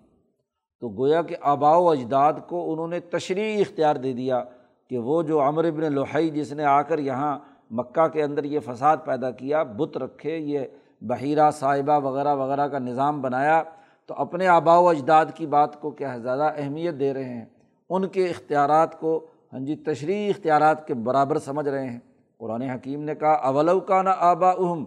[0.81, 4.43] تو گویا کہ آبا و اجداد کو انہوں نے تشریح اختیار دے دیا
[4.89, 7.39] کہ وہ جو عمر ابن لوہئی جس نے آ کر یہاں
[7.71, 10.59] مکہ کے اندر یہ فساد پیدا کیا، بت رکھے، یہ
[11.01, 13.63] بحیرہ صاحبہ وغیرہ وغیرہ کا نظام بنایا،
[14.05, 17.45] تو اپنے آبا و اجداد کی بات کو کیا زیادہ اہمیت دے رہے ہیں؟
[17.89, 21.99] ان کے اختیارات کو ہاں جی تشریحی اختیارات کے برابر سمجھ رہے ہیں۔
[22.37, 24.85] قرآن حکیم نے کہا، اولو کا نہ آبا اہم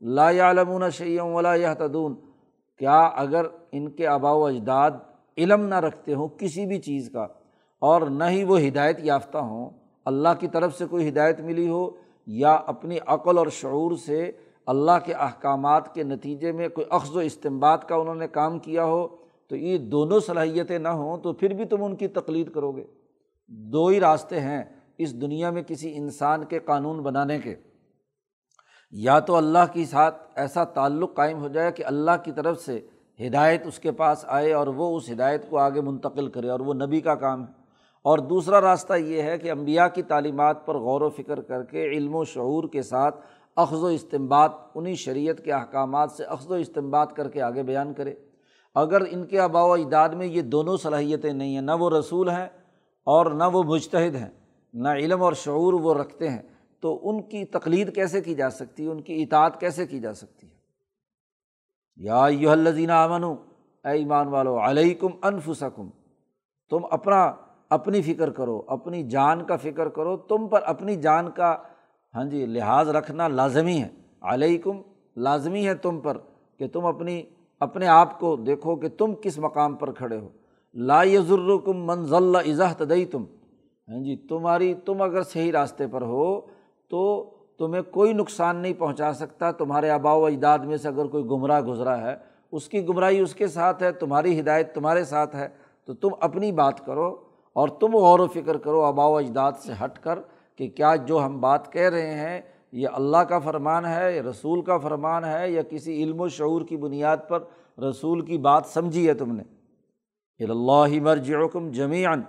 [0.00, 2.08] لا علمون شعیم ولا یہ
[2.78, 4.90] کیا اگر ان کے آبا و اجداد
[5.38, 7.26] علم نہ رکھتے ہوں کسی بھی چیز کا
[7.78, 9.70] اور نہ ہی وہ ہدایت یافتہ ہوں
[10.04, 11.90] اللہ کی طرف سے کوئی ہدایت ملی ہو
[12.26, 14.32] یا اپنی عقل اور شعور سے
[14.66, 18.84] اللہ کے احکامات کے نتیجے میں کوئی اخذ و استمباد کا انہوں نے کام کیا
[18.84, 19.08] ہو
[19.48, 22.84] تو یہ دونوں صلاحیتیں نہ ہوں تو پھر بھی تم ان کی تقلید کرو گے۔
[23.48, 24.62] دو ہی راستے ہیں
[24.98, 27.54] اس دنیا میں کسی انسان کے قانون بنانے کے۔
[28.90, 32.80] یا تو اللہ کے ساتھ ایسا تعلق قائم ہو جائے کہ اللہ کی طرف سے
[33.20, 36.74] ہدایت اس کے پاس آئے اور وہ اس ہدایت کو آگے منتقل کرے اور وہ
[36.74, 37.66] نبی کا کام ہے۔
[38.02, 41.84] اور دوسرا راستہ یہ ہے کہ امبیا کی تعلیمات پر غور و فکر کر کے
[41.84, 43.20] علم و شعور کے ساتھ
[43.56, 47.94] اخذ و استمباد انہیں شریعت کے احکامات سے اخذ و استمباد کر کے آگے بیان
[47.94, 48.14] کرے۔
[48.74, 52.28] اگر ان کے آبا و اجداد میں یہ دونوں صلاحیتیں نہیں ہیں، نہ وہ رسول
[52.28, 52.46] ہیں
[53.04, 54.30] اور نہ وہ مجتہد ہیں،
[54.74, 56.42] نہ علم اور شعور وہ رکھتے ہیں،
[56.80, 60.12] تو ان کی تقلید کیسے کی جا سکتی؟ ہے ان کی اطاعت کیسے کی جا
[60.12, 60.55] سکتی ہے؟
[61.96, 65.88] یا یو الزین امن اے ایمان والو، علیکم انفسکم،
[66.70, 67.22] تم اپنا،
[67.70, 71.56] اپنی فکر کرو، اپنی جان کا فکر کرو، تم پر اپنی جان کا
[72.14, 73.88] ہاں جی لحاظ رکھنا لازمی ہے۔
[74.22, 74.80] علیکم
[75.16, 76.18] لازمی ہے تم پر
[76.58, 77.22] کہ تم اپنی،
[77.60, 80.28] اپنے آپ کو دیکھو کہ تم کس مقام پر کھڑے ہو۔
[80.74, 83.24] لا یزرکم منزل اضاء تدئی تم
[83.88, 86.40] ہاں جی تمہاری، تم اگر صحیح راستے پر ہو
[86.90, 87.02] تو
[87.58, 91.60] تمہیں کوئی نقصان نہیں پہنچا سکتا، تمہارے آبا و اجداد میں سے اگر کوئی گمراہ
[91.60, 92.14] گزرا ہے،
[92.52, 95.48] اس کی گمراہی اس کے ساتھ ہے، تمہاری ہدایت تمہارے ساتھ ہے،
[95.88, 97.14] تو تم اپنی بات کرو
[97.56, 100.18] اور تم غور و فکر کرو آبا و اجداد سے ہٹ کر
[100.58, 102.40] کہ کیا جو ہم بات کہہ رہے ہیں
[102.72, 106.62] یہ اللہ کا فرمان ہے یا رسول کا فرمان ہے یا کسی علم و شعور
[106.62, 107.42] کی بنیاد پر
[107.78, 109.42] رسول کی بات سمجھی ہے تم نے؟
[110.40, 112.22] اللہ مرجعکم جمیان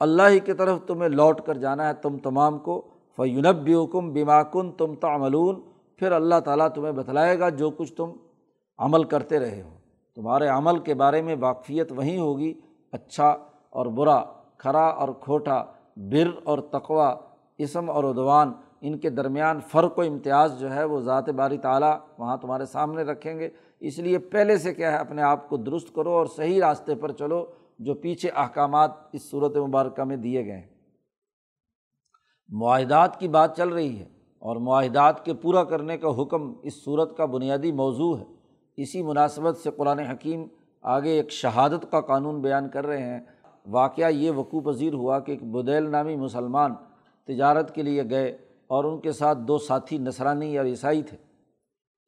[0.00, 2.80] اللہ ہی کی طرف تمہیں لوٹ کر جانا ہے، تم تمام کو
[3.16, 5.60] فیونب حکم بیماکن تم تعملون۔
[5.96, 8.10] پھر اللہ تعالیٰ تمہیں بتلائے گا جو کچھ تم
[8.78, 9.74] عمل کرتے رہے ہو۔
[10.14, 12.54] تمہارے عمل کے بارے میں واقفیت وہیں ہوگی
[12.92, 13.28] اچھا
[13.70, 14.22] اور برا،
[14.58, 15.64] کھرا اور کھوٹا،
[15.96, 17.14] بر اور تقوا
[17.58, 21.98] اسم اور ادوان ان کے درمیان فرق و امتیاز جو ہے وہ ذات باری تعالیٰ
[22.18, 23.48] وہاں تمہارے سامنے رکھیں گے۔
[23.80, 27.12] اس لیے پہلے سے کیا ہے، اپنے آپ کو درست کرو اور صحیح راستے پر
[27.12, 27.46] چلو
[27.78, 30.79] جو پیچھے احکامات اس صورت مبارکہ میں دیے گئے ہیں۔
[32.50, 34.04] معاہدات کی بات چل رہی ہے
[34.38, 38.24] اور معاہدات کے پورا کرنے کا حکم اس صورت کا بنیادی موضوع ہے۔
[38.76, 40.44] اسی مناسبت سے قرآن حکیم
[40.82, 43.20] آگے ایک شہادت کا قانون بیان کر رہے ہیں۔
[43.66, 46.74] واقعہ یہ وقوع پذیر ہوا کہ ایک بدیل نامی مسلمان
[47.26, 48.28] تجارت کے لیے گئے
[48.66, 51.16] اور ان کے ساتھ دو ساتھی نسرانی اور عیسائی تھے۔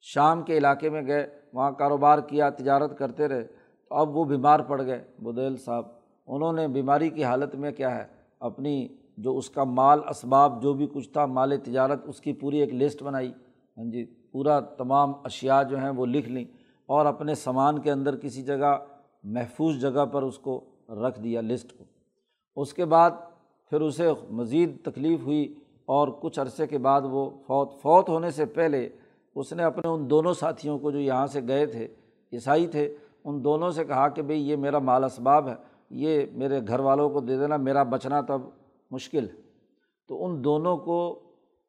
[0.00, 3.42] شام کے علاقے میں گئے، وہاں کاروبار کیا، تجارت کرتے رہے۔
[3.88, 5.84] تو اب وہ بیمار پڑ گئے، بدیل صاحب۔
[6.26, 8.04] انہوں نے بیماری کی حالت میں کیا ہے؟
[8.40, 12.58] اپنی جو اس کا مال اسباب جو بھی کچھ تھا، مال تجارت، اس کی پوری
[12.58, 13.32] ایک لسٹ بنائی۔
[13.76, 16.44] ہاں جی پورا تمام اشیا جو ہیں وہ لکھ لیں
[16.86, 18.78] اور اپنے سامان کے اندر کسی جگہ،
[19.24, 21.84] محفوظ جگہ پر اس کو رکھ دیا لسٹ کو۔
[22.56, 23.10] اس کے بعد
[23.70, 28.44] پھر اسے مزید تکلیف ہوئی اور کچھ عرصے کے بعد وہ فوت۔ فوت ہونے سے
[28.44, 28.88] پہلے
[29.34, 31.88] اس نے اپنے ان دونوں ساتھیوں کو جو یہاں سے گئے تھے،
[32.32, 35.54] عیسائی تھے، ان دونوں سے کہا کہ بھئی یہ میرا مال اسباب ہے،
[35.90, 38.40] یہ میرے گھر والوں کو دے دینا، میرا بچنا تب
[38.92, 39.40] مشکل۔ ہے
[40.08, 41.18] تو ان دونوں کو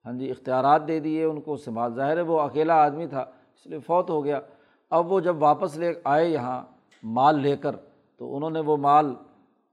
[0.05, 3.67] ہاں جی اختیارات دے دیے، ان کو سنبھال۔ ظاہر ہے وہ اکیلا آدمی تھا، اس
[3.67, 4.39] لیے فوت ہو گیا۔
[4.89, 6.61] اب وہ جب واپس لے آئے یہاں
[7.03, 7.75] مال لے کر،
[8.17, 9.13] تو انہوں نے وہ مال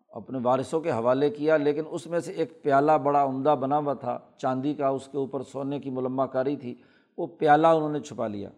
[0.09, 3.95] اپنے وارثوں کے حوالے کیا، لیکن اس میں سے ایک پیالہ بڑا عمدہ بنا ہوا
[3.95, 6.75] تھا، چاندی کا، اس کے اوپر سونے کی ملمہ کاری تھی۔
[7.19, 8.49] وہ پیالہ انہوں نے چھپا لیا،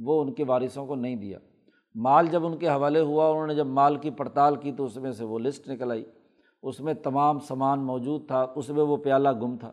[0.00, 1.38] وہ ان کے وارثوں کو نہیں دیا۔
[1.94, 4.96] مال جب ان کے حوالے ہوا، انہوں نے جب مال کی پڑتال کی، تو اس
[4.96, 6.04] میں سے وہ لسٹ نکل آئی۔
[6.64, 9.72] اس میں تمام سامان موجود تھا، اس میں وہ پیالہ گم تھا۔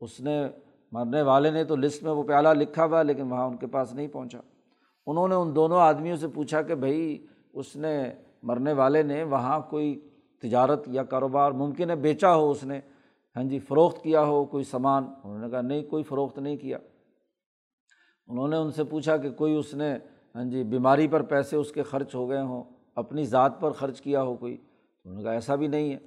[0.00, 0.48] اس نے
[0.92, 3.94] مرنے والے نے تو لسٹ میں وہ پیالہ لکھا ہوا، لیکن وہاں ان کے پاس
[3.94, 4.38] نہیں پہنچا۔
[5.06, 9.60] انہوں نے ان دونوں آدمیوں سے پوچھا کہ بھائی، اس نے مرنے والے نے وہاں
[9.60, 10.08] کوئی
[10.42, 12.80] تجارت یا کاروبار ممکن ہے؟ بیچا ہو اس نے۔
[13.36, 16.78] ہاں جی فروخت کیا ہو کوئی سامان؟ انہوں نے کہا، نہیں، کوئی فروخت نہیں کیا۔
[18.28, 19.96] انہوں نے ان سے پوچھا کہ کوئی اس نے
[20.34, 22.62] ہاں جی بیماری پر پیسے اس کے خرچ ہو گئے ہوں،
[22.94, 24.56] اپنی ذات پر خرچ کیا ہو کوئی؟
[25.08, 25.98] انہوں نے کہا ایسا بھی نہیں ہے۔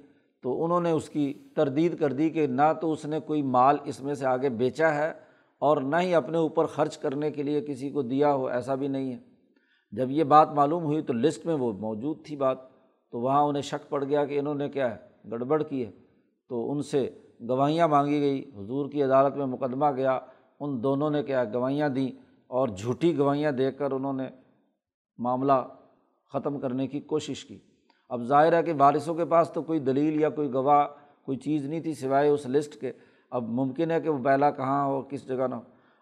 [0.42, 3.76] تو انہوں نے اس کی تردید کر دی کہ نہ تو اس نے کوئی مال
[3.84, 5.12] اس میں سے آگے بیچا ہے
[5.58, 8.88] اور نہ ہی اپنے اوپر خرچ کرنے کے لیے کسی کو دیا ہو، ایسا بھی
[8.88, 9.18] نہیں ہے۔
[9.92, 12.58] جب یہ بات معلوم ہوئی تو لسٹ میں وہ موجود تھی بات۔
[13.10, 15.90] تو وہاں انہیں شک پڑ گیا کہ انہوں نے کیا ہے، گڑبڑ کی ہے۔
[16.48, 17.10] تو ان سے
[17.48, 20.20] گواہیاں مانگی گئی۔ حضور کی عدالت میں مقدمہ گیا۔
[20.60, 22.08] ان دونوں نے کیا گواہیاں دیں
[22.46, 24.24] اور جھوٹی گواہیاں دے کر انہوں نے
[25.18, 25.66] معاملہ
[26.32, 27.58] ختم کرنے کی کوشش کی۔
[28.12, 30.86] اب ظاہر ہے کہ وارثوں کے پاس تو کوئی دلیل یا کوئی گواہ،
[31.24, 32.92] کوئی چیز نہیں تھی سوائے اس لسٹ کے۔
[33.30, 35.60] اب ممکن ہے کہ وہ پہلا کہاں ہو، کس جگہ نہ ہو۔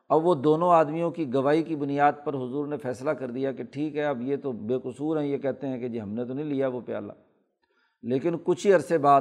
[0.09, 3.65] اب وہ دونوں آدمیوں کی گواہی کی بنیاد پر حضور نے فیصلہ کر دیا کہ
[3.65, 6.25] ٹھیک ہے، اب یہ تو بے قصور ہیں، یہ کہتے ہیں کہ جی ہم نے
[6.25, 7.13] تو نہیں لیا وہ پیالہ۔
[8.03, 9.21] لیکن کچھ ہی عرصے بعد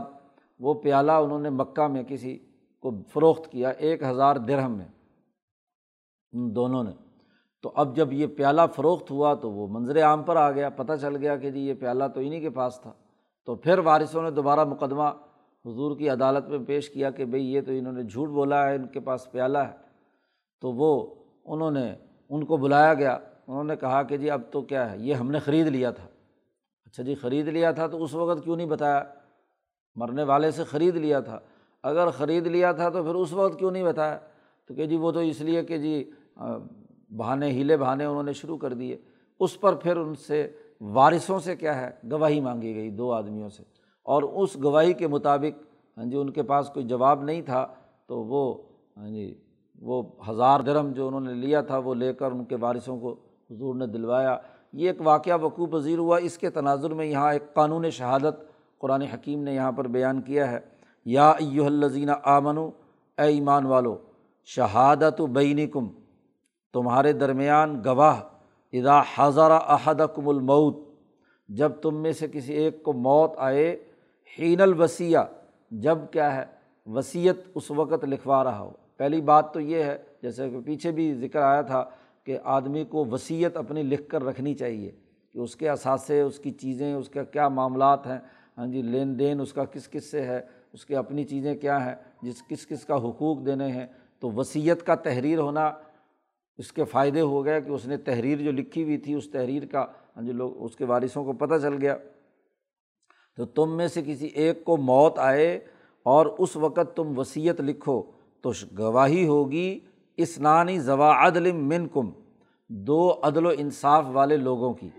[0.59, 2.37] وہ پیالہ انہوں نے مکہ میں کسی
[2.81, 4.87] کو فروخت کیا، ایک ہزار درہم میں۔
[6.33, 7.08] ان دونوں نے۔
[7.61, 10.93] تو اب جب یہ پیالہ فروخت ہوا تو وہ منظر عام پر آ گیا، پتہ
[11.01, 12.93] چل گیا کہ جی یہ پیالہ تو انہیں کے پاس تھا۔
[13.45, 15.03] تو پھر وارثوں نے دوبارہ مقدمہ
[15.65, 18.75] حضور کی عدالت میں پیش کیا کہ بھئی یہ تو انہوں نے جھوٹ بولا ہے،
[18.75, 19.73] ان کے پاس پیالہ ہے۔
[20.61, 21.95] تو وہ انہوں نے،
[22.29, 23.17] ان کو بلایا گیا۔
[23.47, 26.07] انہوں نے کہا کہ جی اب تو کیا ہے، یہ ہم نے خرید لیا تھا۔
[26.85, 29.03] اچھا جی خرید لیا تھا تو اس وقت کیوں نہیں بتایا؟
[29.95, 31.39] مرنے والے سے خرید لیا تھا۔
[31.83, 34.19] اگر خرید لیا تھا تو پھر اس وقت کیوں نہیں بتایا؟
[34.67, 36.11] تو کہ جی وہ تو اس لیے کہ جی
[37.17, 38.97] بہانے، ہیلے بہانے انہوں نے شروع کر دیے۔
[39.39, 43.63] اس پر پھر ان سے وارثوں سے کیا ہے؟ گواہی مانگی گئی دو آدمیوں سے۔
[44.03, 45.63] اور اس گواہی کے مطابق
[45.97, 47.67] ہاں جی ان کے پاس کوئی جواب نہیں تھا،
[48.07, 48.61] تو وہ
[48.97, 49.41] ہاں جی
[49.81, 53.15] وہ ہزار درم جو انہوں نے لیا تھا، وہ لے کر ان کے وارثوں کو
[53.51, 54.37] حضور نے دلوایا۔
[54.73, 58.35] یہ ایک واقعہ وقوع پذیر ہوا۔ اس کے تناظر میں یہاں ایک قانون شہادت
[58.79, 60.59] قرآن حکیم نے یہاں پر بیان کیا ہے۔
[61.05, 63.97] یا ایو الزین آمن اے ایمان والو،
[64.45, 65.87] شہادت و بین کم
[66.73, 68.21] تمہارے درمیان گواہ
[68.73, 70.75] ادا حضرہ احد کم المعود
[71.49, 73.83] جب تم میں سے کسی ایک کو موت آئے،
[74.39, 75.19] حین الوسیع،
[75.71, 76.43] جب کیا ہے
[76.85, 81.13] وصیت اس وقت لکھوا رہا ہو۔ پہلی بات تو یہ ہے، جیسے کہ پیچھے بھی
[81.13, 81.83] ذکر آیا تھا
[82.23, 84.91] کہ آدمی کو وصیت اپنی لکھ کر رکھنی چاہیے،
[85.33, 88.19] کہ اس کے اثاثے، اس کی چیزیں، اس کا کیا معاملات ہیں
[88.57, 90.39] ہاں جی لین دین اس کا کس کس سے ہے،
[90.73, 93.87] اس کے اپنی چیزیں کیا ہیں، جس کس کس کا حقوق دینے ہیں۔
[94.19, 95.71] تو وصیت کا تحریر ہونا
[96.59, 99.65] اس کے فائدے ہو گئے کہ اس نے تحریر جو لکھی ہوئی تھی، اس تحریر
[99.65, 99.85] کا
[100.17, 101.95] ہاں لوگ، اس کے وارثوں کو پتہ چل گیا۔
[103.37, 105.59] تو تم میں سے کسی ایک کو موت آئے
[106.03, 108.01] اور اس وقت تم وصیت لکھو،
[108.41, 109.79] تو گواہی ہوگی
[110.17, 112.09] اسنانی ضوا عدل من کم
[112.69, 114.89] دو عدل و انصاف والے لوگوں کی۔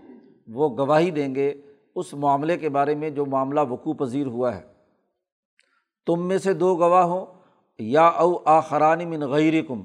[0.47, 1.53] وہ گواہی دیں گے
[1.95, 4.61] اس معاملے کے بارے میں جو معاملہ وقوع پذیر ہوا ہے۔
[6.05, 7.25] تم میں سے دو گواہ ہوں،
[7.79, 9.81] یا او آخرانی من غیر کم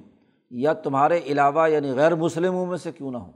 [0.50, 3.32] یا تمہارے علاوہ یعنی غیر مسلموں میں سے کیوں نہ ہوں؟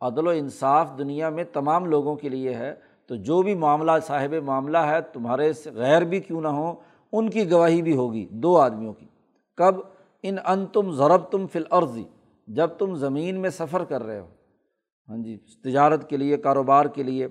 [0.00, 2.74] عدل و انصاف دنیا میں تمام لوگوں کے لیے ہے،
[3.06, 6.74] تو جو بھی معاملہ، صاحب معاملہ ہے، تمہارے سے غیر بھی کیوں نہ ہوں،
[7.12, 9.06] ان کی گواہی بھی ہوگی دو آدمیوں کی۔
[9.56, 9.74] کب؟
[10.22, 12.04] ان ان تم ضرب تم فل عرضی
[12.46, 14.26] جب تم زمین میں سفر کر رہے ہو۔
[15.08, 17.28] ہاں جی تجارت کے لیے، کاروبار کے لیے۔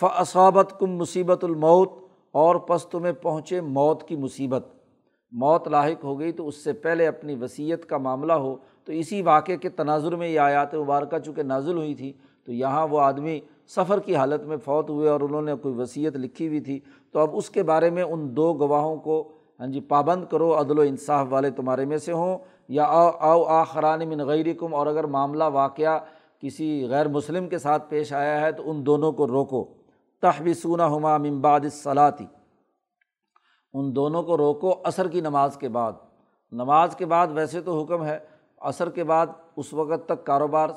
[0.00, 1.92] فصابت کم مصیبت الموت،
[2.32, 4.75] اور پس تمہیں پہنچے موت کی مصیبت۔
[5.32, 9.22] موت لاحق ہو گئی تو اس سے پہلے اپنی وصیت کا معاملہ ہو۔ تو اسی
[9.22, 12.12] واقعے کے تناظر میں یہ آیات مبارکہ چونکہ نازل ہوئی تھی،
[12.44, 16.16] تو یہاں وہ آدمی سفر کی حالت میں فوت ہوئے اور انہوں نے کوئی وصیت
[16.16, 16.80] لکھی ہوئی تھی۔
[17.12, 20.78] تو اب اس کے بارے میں ان دو گواہوں کو ہاں جی پابند کرو، عدل
[20.78, 24.86] و انصاف والے تمہارے میں سے ہوں یا آؤ آؤ آخران من غیر کم اور
[24.86, 25.98] اگر معاملہ واقعہ
[26.40, 29.64] کسی غیر مسلم کے ساتھ پیش آیا ہے تو ان دونوں کو روکو۔
[30.20, 32.24] تحبسون ہما ممباد صلاحی
[33.76, 35.92] ان دونوں کو روکو عصر کی نماز کے بعد۔
[36.52, 38.18] نماز کے بعد ویسے تو حکم ہے،
[38.60, 40.68] عصر کے بعد اس وقت تک کاروبار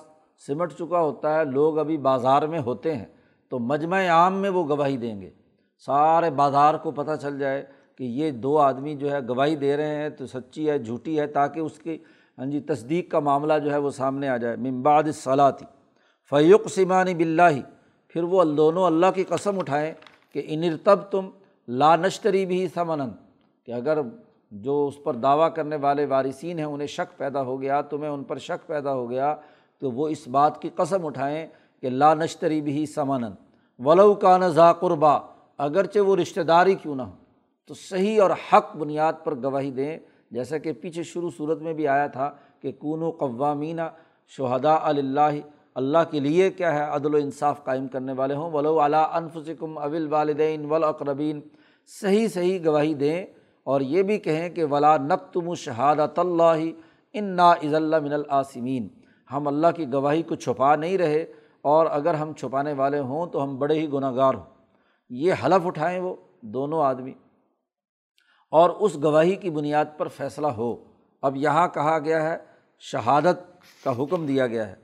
[0.47, 3.05] سمٹ چکا ہوتا ہے، لوگ ابھی بازار میں ہوتے ہیں،
[3.49, 5.29] تو مجمع عام میں وہ گواہی دیں گے۔
[5.85, 7.65] سارے بازار کو پتہ چل جائے
[7.97, 11.27] کہ یہ دو آدمی جو ہے گواہی دے رہے ہیں، تو سچی ہے، جھوٹی ہے،
[11.27, 11.97] تاکہ اس کی
[12.38, 15.65] ہاں جی تصدیق کا معاملہ جو ہے وہ سامنے آ جائے۔ ممباد صلاحی
[16.29, 17.59] فیوق سمانی بلّہ
[18.07, 19.93] پھر وہ دونوں اللہ کی قسم اٹھائیں
[20.33, 21.29] کہ انرتب تم
[21.69, 23.01] لا نشتری بھی سمن
[23.63, 23.99] کہ اگر
[24.51, 28.23] جو اس پر دعویٰ کرنے والے وارثین ہیں، انہیں شک پیدا ہو گیا تمہیں ان
[28.23, 29.36] پر شک پیدا ہو گیا،
[29.79, 31.47] تو وہ اس بات کی قسم اٹھائیں
[31.82, 33.23] کہ لا نشتری بھی سمن
[33.79, 35.19] ولو کا نہ قربا،
[35.58, 37.12] اگرچہ وہ رشتہ داری کیوں نہ ہو،
[37.65, 39.97] تو صحیح اور حق بنیاد پر گواہی دیں۔
[40.32, 42.29] جیسا کہ پیچھے شروع صورت میں بھی آیا تھا
[42.62, 43.82] کہ کون و قوامینہ
[44.27, 45.39] شہدا اللہ
[45.75, 49.77] اللہ کے لیے کیا ہے، عدل و انصاف قائم کرنے والے ہوں۔ ولو علا انفسکم
[49.77, 51.39] اول والدین ولاقربین
[51.89, 53.25] صحیح صحیح گواہی دیں
[53.63, 56.60] اور یہ بھی کہیں کہ ولا نق تم شہادت اللہ
[57.13, 58.88] ان نا عز اللہ من العاصمین
[59.32, 61.25] ہم اللہ کی گواہی کو چھپا نہیں رہے
[61.62, 64.43] اور اگر ہم چھپانے والے ہوں تو ہم بڑے ہی گناہ گار ہوں۔
[65.10, 67.13] یہ حلف اٹھائیں وہ دونوں آدمی۔
[68.52, 70.75] اور اس گواہی کی بنیاد پر فیصلہ ہو۔
[71.21, 72.38] اب یہاں کہا گیا ہے،
[72.80, 74.75] شہادت کا حکم دیا گیا ہے۔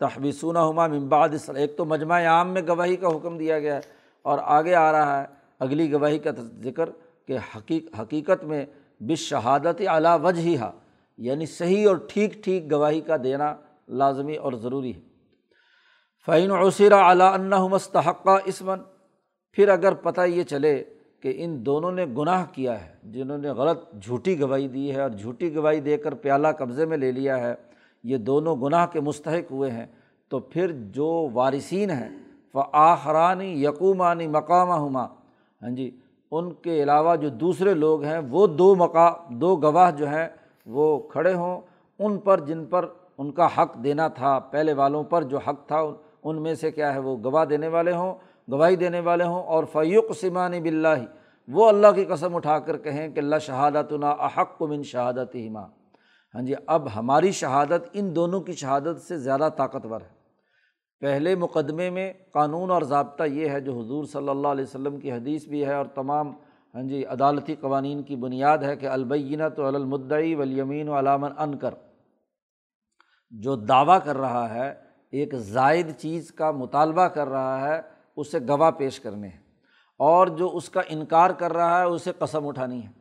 [0.00, 3.80] تحبیسون ہما ممباد ایک تو مجمع عام میں گواہی کا حکم دیا گیا ہے
[4.22, 6.30] اور آگے آ رہا ہے اگلی گواہی کا
[6.64, 6.90] ذکر
[7.26, 8.64] کہ حقیق حقیقت میں
[9.00, 10.70] بس شہادت اعلیٰ وجہ ہی ہا
[11.18, 13.54] یعنی صحیح اور ٹھیک ٹھیک گواہی کا دینا
[13.88, 15.00] لازمی اور ضروری ہے۔
[16.28, 18.78] فعین عصیر اعلیٰ اللہ مستحقہ اسمن
[19.56, 20.82] پھر اگر پتہ یہ چلے
[21.20, 25.10] کہ ان دونوں نے گناہ کیا ہے، جنہوں نے غلط جھوٹی گواہی دی ہے اور
[25.10, 27.54] جھوٹی گواہی دے کر پیالہ قبضے میں لے لیا ہے،
[28.04, 29.86] یہ دونوں گناہ کے مستحق ہوئے ہیں،
[30.30, 32.08] تو پھر جو وارثین ہیں
[32.54, 35.06] وہ آخرانی یقومانی مقامہ ہما
[35.62, 35.96] ہاں جی
[36.30, 40.28] ان کے علاوہ جو دوسرے لوگ ہیں، وہ دو مقا، دو گواہ جو ہیں،
[40.66, 41.60] وہ کھڑے ہوں۔
[41.98, 42.86] ان پر، جن پر
[43.18, 45.80] ان کا حق دینا تھا، پہلے والوں پر جو حق تھا،
[46.24, 48.14] ان میں سے کیا ہے، وہ گواہ دینے والے ہوں،
[48.50, 50.88] گواہی دینے والے ہوں۔ اور فیوق سمانی بلّہ
[51.48, 55.48] وہ اللہ کی قسم اٹھا کر کہیں کہ اللہ شہادت نا احق من شہادت ہی
[55.48, 55.66] ماں
[56.34, 60.23] ہاں جی اب ہماری شہادت ان دونوں کی شہادت سے زیادہ طاقتور ہے۔
[61.04, 65.12] پہلے مقدمے میں قانون اور ضابطہ یہ ہے جو حضور صلی اللہ علیہ وسلم کی
[65.12, 66.32] حدیث بھی ہے اور تمام
[66.74, 71.58] ہاں جی عدالتی قوانین کی بنیاد ہے کہ البینہ تو المدعی ولیمین و علامن ان
[71.58, 71.74] کر
[73.30, 74.74] جو دعویٰ کر رہا ہے،
[75.10, 77.80] ایک زائد چیز کا مطالبہ کر رہا ہے،
[78.16, 79.40] اسے گواہ پیش کرنے ہیں۔
[79.98, 82.92] اور جو اس کا انکار کر رہا ہے، اسے قسم اٹھانی ہے۔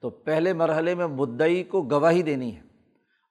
[0.00, 2.69] تو پہلے مرحلے میں مدعی کو گواہی دینی ہے۔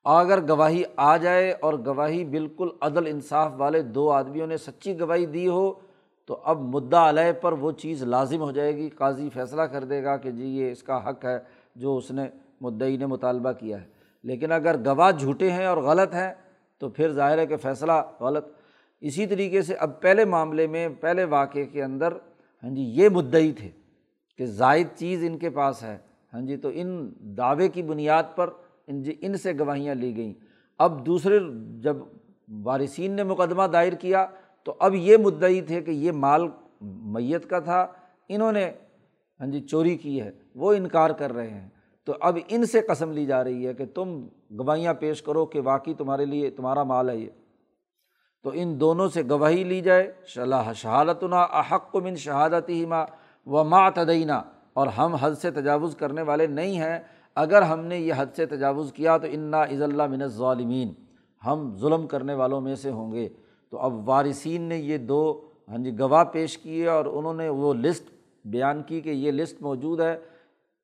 [0.05, 5.25] اگر گواہی آ جائے اور گواہی بالکل عدل انصاف والے دو آدمیوں نے سچی گواہی
[5.25, 5.73] دی ہو،
[6.25, 10.03] تو اب مدعا علیہ پر وہ چیز لازم ہو جائے گی۔ قاضی فیصلہ کر دے
[10.03, 11.39] گا کہ جی یہ اس کا حق ہے
[11.75, 12.23] جو اس نے
[12.61, 13.87] مدعی نے مطالبہ کیا ہے۔
[14.23, 16.33] لیکن اگر گواہ جھوٹے ہیں اور غلط ہیں،
[16.77, 18.47] تو پھر ظاہر ہے کہ فیصلہ غلط۔
[19.01, 22.11] اسی طریقے سے اب پہلے معاملے میں، پہلے واقعے کے اندر
[22.63, 23.69] ہاں جی یہ مدعی تھے
[24.37, 25.97] کہ زائد چیز ان کے پاس ہے۔
[26.33, 28.49] ہاں جی تو ان دعوے کی بنیاد پر
[28.89, 30.33] ان جی ان سے گواہیاں لی گئیں۔
[30.77, 31.39] اب دوسرے،
[31.81, 31.97] جب
[32.63, 34.25] وارثین نے مقدمہ دائر کیا
[34.63, 36.47] تو اب یہ مدعی تھے کہ یہ مال
[36.81, 37.87] میت کا تھا،
[38.29, 38.71] انہوں نے
[39.39, 41.69] ہاں جی چوری کی ہے، وہ انکار کر رہے ہیں۔
[42.05, 44.27] تو اب ان سے قسم لی جا رہی ہے کہ تم
[44.59, 47.29] گواہیاں پیش کرو کہ واقعی تمہارے لیے، تمہارا مال ہے یہ۔
[48.43, 53.05] تو ان دونوں سے گواہی لی جائے شلاح شہادت نا احق من شہادت ہی ماں
[53.45, 54.41] و ماں تدینہ
[54.73, 56.99] اور ہم حد سے تجاوز کرنے والے نہیں ہیں
[57.41, 60.93] اگر ہم نے یہ حد سے تجاوز کیا تو انا عز اللہ من ظالمین
[61.45, 63.27] ہم ظلم کرنے والوں میں سے ہوں گے۔
[63.69, 65.21] تو اب وارثین نے یہ دو
[65.69, 68.09] ہاں جی گواہ پیش کیے اور انہوں نے وہ لسٹ
[68.45, 70.15] بیان کی کہ یہ لسٹ موجود ہے۔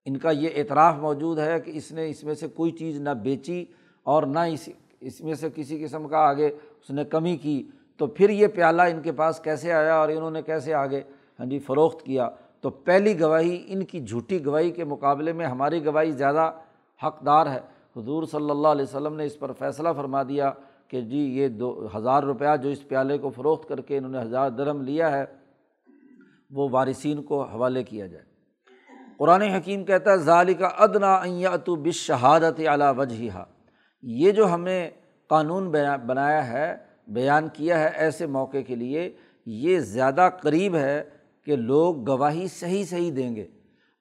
[0.06, 3.10] ان کا یہ اعتراف موجود ہے کہ اس نے اس میں سے کوئی چیز نہ
[3.10, 3.66] بیچی
[4.06, 7.64] اور نہ اس اس میں سے کسی قسم کا آگے اس نے کمی کی۔
[7.98, 11.02] تو پھر یہ پیالہ ان کے پاس کیسے آیا اور انہوں نے کیسے آگے
[11.40, 12.30] ہاں جی فروخت کیا؟
[12.66, 16.52] تو پہلی گواہی ان کی جھوٹی گواہی کے مقابلے میں ہماری گواہی زیادہ
[17.02, 17.60] حقدار ہے۔
[17.96, 20.52] حضور صلی اللہ علیہ وسلم نے اس پر فیصلہ فرما دیا
[20.88, 24.22] کہ جی یہ دو ہزار روپیہ جو اس پیالے کو فروخت کر کے انہوں نے
[24.22, 25.24] ہزار درم لیا ہے،
[26.52, 28.24] وہ وارثین کو حوالے کیا جائے۔
[29.18, 33.44] قرآن حکیم کہتا ہے ظالی کا ادنا تو بش شہادت اعلیٰ وجہ
[34.04, 34.90] یہ جو ہمیں
[35.30, 36.76] قانون بنایا ہے،
[37.08, 39.10] بیان کیا ہے ایسے موقع کے لیے،
[39.46, 41.04] یہ زیادہ قریب ہے
[41.46, 43.48] کہ لوگ گواہی صحیح صحیح دیں گے۔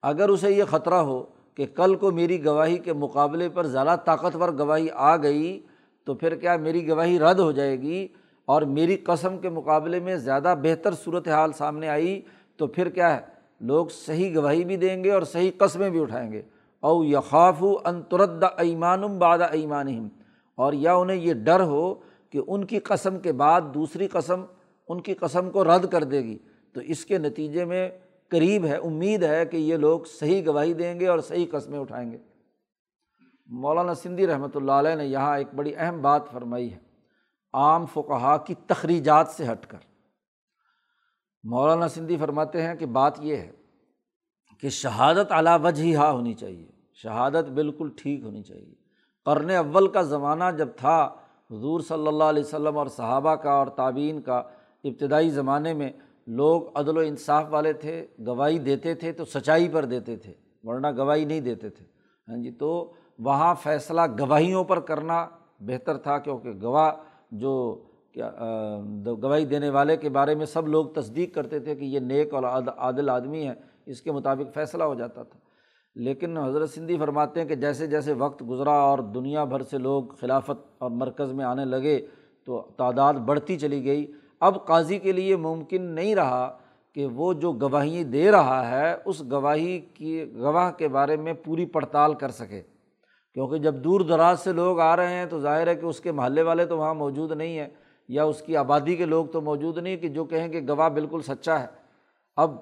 [0.02, 4.48] اگر اسے یہ خطرہ ہو کہ کل کو میری گواہی کے مقابلے پر زیادہ طاقتور
[4.58, 5.60] گواہی آ گئی،
[6.04, 8.08] تو پھر کیا میری گواہی رد ہو جائے گی؟
[8.44, 12.20] اور میری قسم کے مقابلے میں زیادہ بہتر صورت حال سامنے آئی،
[12.56, 13.20] تو پھر کیا ہے؟
[13.60, 16.42] لوگ صحیح گواہی بھی دیں گے اور صحیح قسمیں بھی اٹھائیں گے۔
[16.80, 20.08] او یخاف انترد ایمان باد ایمان
[20.54, 21.94] اور یا انہیں یہ ڈر ہو
[22.30, 24.44] کہ ان کی قسم کے بعد دوسری قسم
[24.88, 26.38] ان کی قسم کو رد کر دے گی۔
[26.74, 27.88] تو اس کے نتیجے میں
[28.28, 32.12] قریب ہے، امید ہے کہ یہ لوگ صحیح گواہی دیں گے اور صحیح قسمیں اٹھائیں
[32.12, 32.18] گے۔
[33.46, 36.78] مولانا سندھی رحمۃ اللہ علیہ نے یہاں ایک بڑی اہم بات فرمائی ہے،
[37.52, 39.78] عام فقہ کی تخریجات سے ہٹ کر۔
[41.44, 43.52] مولانا سندھی فرماتے ہیں کہ بات یہ ہے
[44.58, 48.74] کہ شہادت علا وجہ ہا ہونی چاہیے، شہادت بالکل ٹھیک ہونی چاہیے۔
[49.24, 51.04] قرن اول کا زمانہ جب تھا،
[51.50, 54.42] حضور صلی اللہ علیہ وسلم اور صحابہ کا اور تعبین کا
[54.84, 55.90] ابتدائی زمانے میں
[56.26, 60.32] لوگ عدل و انصاف والے تھے، گواہی دیتے تھے تو سچائی پر دیتے تھے،
[60.64, 61.84] ورنہ گواہی نہیں دیتے تھے۔
[62.28, 65.26] ہاں جی تو وہاں فیصلہ گواہیوں پر کرنا
[65.60, 66.90] بہتر تھا، کیونکہ گواہ
[67.30, 68.30] جو کیا
[69.22, 72.42] گواہی دینے والے کے بارے میں سب لوگ تصدیق کرتے تھے کہ یہ نیک اور
[72.76, 73.54] عادل آدمی ہے
[73.86, 75.38] اس کے مطابق فیصلہ ہو جاتا تھا۔
[75.96, 80.04] لیکن حضرت سندھی فرماتے ہیں کہ جیسے جیسے وقت گزرا اور دنیا بھر سے لوگ
[80.20, 82.06] خلافت اور مرکز میں آنے لگے
[82.44, 86.58] تو تعداد بڑھتی چلی گئی۔ اب قاضی کے لیے ممکن نہیں رہا
[86.94, 91.66] کہ وہ جو گواہی دے رہا ہے، اس گواہی کی، گواہ کے بارے میں پوری
[91.66, 92.62] پڑتال کر سکے۔
[93.34, 96.12] کیونکہ جب دور دراز سے لوگ آ رہے ہیں تو ظاہر ہے کہ اس کے
[96.12, 97.68] محلے والے تو وہاں موجود نہیں ہیں،
[98.08, 101.20] یا اس کی آبادی کے لوگ تو موجود نہیں کہ جو کہیں کہ گواہ بالکل
[101.22, 101.66] سچا ہے۔
[102.36, 102.56] اب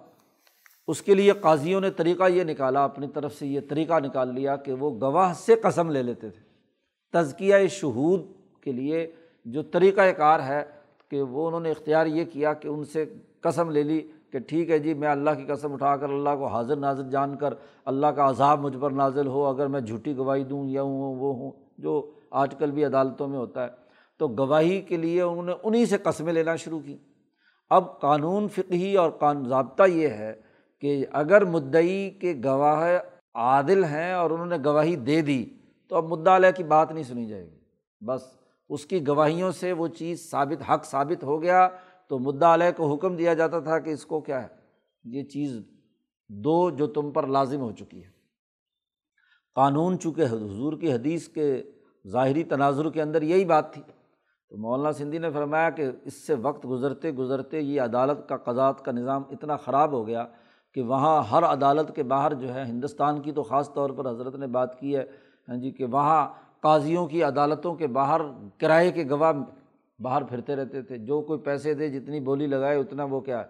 [0.89, 4.57] اس کے لیے قاضیوں نے طریقہ یہ نکالا، اپنی طرف سے یہ طریقہ نکال لیا
[4.57, 6.41] کہ وہ گواہ سے قسم لے لیتے تھے۔
[7.13, 8.21] تزکیہ شہود
[8.63, 9.11] کے لیے
[9.45, 10.82] جو طریقۂ کار ہے
[11.13, 13.05] کہ وہ انہوں نے اختیار یہ کیا کہ ان سے
[13.41, 16.47] قسم لے لی کہ ٹھیک ہے جی میں اللہ کی قسم اٹھا کر اللہ کو
[16.47, 17.55] حاضر نازر جان کر
[17.85, 21.35] اللہ کا عذاب مجھ پر نازل ہو، اگر میں جھوٹی گواہی دوں یا ہوں وہ
[21.35, 23.69] ہوں، جو آج کل بھی عدالتوں میں ہوتا ہے۔
[24.19, 26.97] تو گواہی کے لیے انہوں نے انہیں سے قسمیں لینا شروع کی
[27.71, 30.41] اب قانون فقہی اور قان، ضابطہ یہ ہے
[30.81, 32.99] کہ اگر مدعی کے گواہ
[33.35, 35.45] عادل ہیں اور انہوں نے گواہی دے دی
[35.89, 37.59] تو اب مدعا علیہ کی بات نہیں سنی جائے گی۔
[38.01, 38.42] بس۔
[38.73, 41.69] اس کی گواہیوں سے وہ چیز ثابت، حق ثابت ہو گیا
[42.09, 44.49] تو مدعا علیہ کو حکم دیا جاتا تھا کہ اس کو کیا ہے؟
[45.05, 45.61] یہ چیز
[46.29, 48.11] دو جو تم پر لازم ہو چکی ہے۔
[49.55, 51.63] قانون چونکہ حضور کی حدیث کے
[52.09, 53.83] ظاہری تناظر کے اندر یہی بات تھی۔
[54.51, 58.85] تو مولانا سندھی نے فرمایا کہ اس سے وقت گزرتے گزرتے یہ عدالت کا قضاعت
[58.85, 60.27] کا نظام اتنا خراب ہو گیا
[60.75, 64.35] کہ وہاں ہر عدالت کے باہر جو ہے ہندوستان کی تو خاص طور پر حضرت
[64.35, 65.05] نے بات کی ہے
[65.49, 68.21] ہاں جی کہ وہاں قاضیوں کی عدالتوں کے باہر،
[68.59, 69.33] کرائے کے گواہ
[70.03, 73.43] باہر پھرتے رہتے تھے۔ جو کوئی پیسے دے، جتنی بولی لگائے، اتنا وہ کیا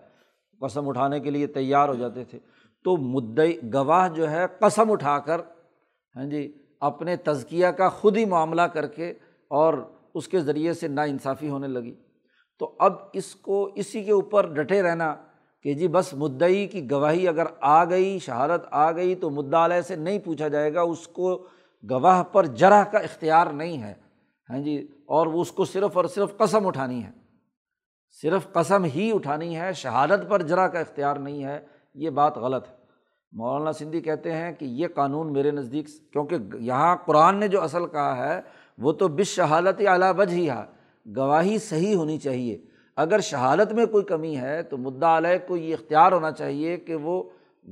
[0.61, 2.39] قسم اٹھانے کے لیے تیار ہو جاتے تھے۔
[2.85, 5.41] تو مدعی، گواہ جو ہے، قسم اٹھا کر
[6.17, 9.11] ہاں جی اپنے تزکیہ کا خود ہی معاملہ کر کے
[9.49, 9.75] اور
[10.15, 11.95] اس کے ذریعے سے نا انصافی ہونے لگی۔
[12.59, 15.17] تو اب اس کو اسی کے اوپر ڈٹے رہنا
[15.63, 19.81] کہ جی بس مدعی کی گواہی اگر آ گئی، شہادت آ گئی، تو مدعا علیہ
[19.81, 21.45] سے نہیں پوچھا جائے گا، اس کو
[21.91, 23.95] گواہ پر جرح کا اختیار نہیں ہے۔
[24.51, 27.11] ہاں جی اور وہ اس کو صرف اور صرف قسم اٹھانی ہے۔
[28.23, 31.61] صرف قسم ہی اٹھانی ہے، شہادت پر جرا کا اختیار نہیں ہے۔
[31.95, 32.75] یہ بات غلط ہے۔
[33.33, 37.87] مولانا سندھی کہتے ہیں کہ یہ قانون میرے نزدیک، کیونکہ یہاں قرآن نے جو اصل
[37.87, 38.41] کہا ہے،
[38.79, 40.83] وہ تو بس شہادت اعلیٰ بج ہی ہے
[41.17, 42.65] گواہی صحیح ہونی چاہیے۔
[42.97, 46.95] اگر شہادت میں کوئی کمی ہے، تو مدعا علیہ کو یہ اختیار ہونا چاہیے کہ
[46.95, 47.23] وہ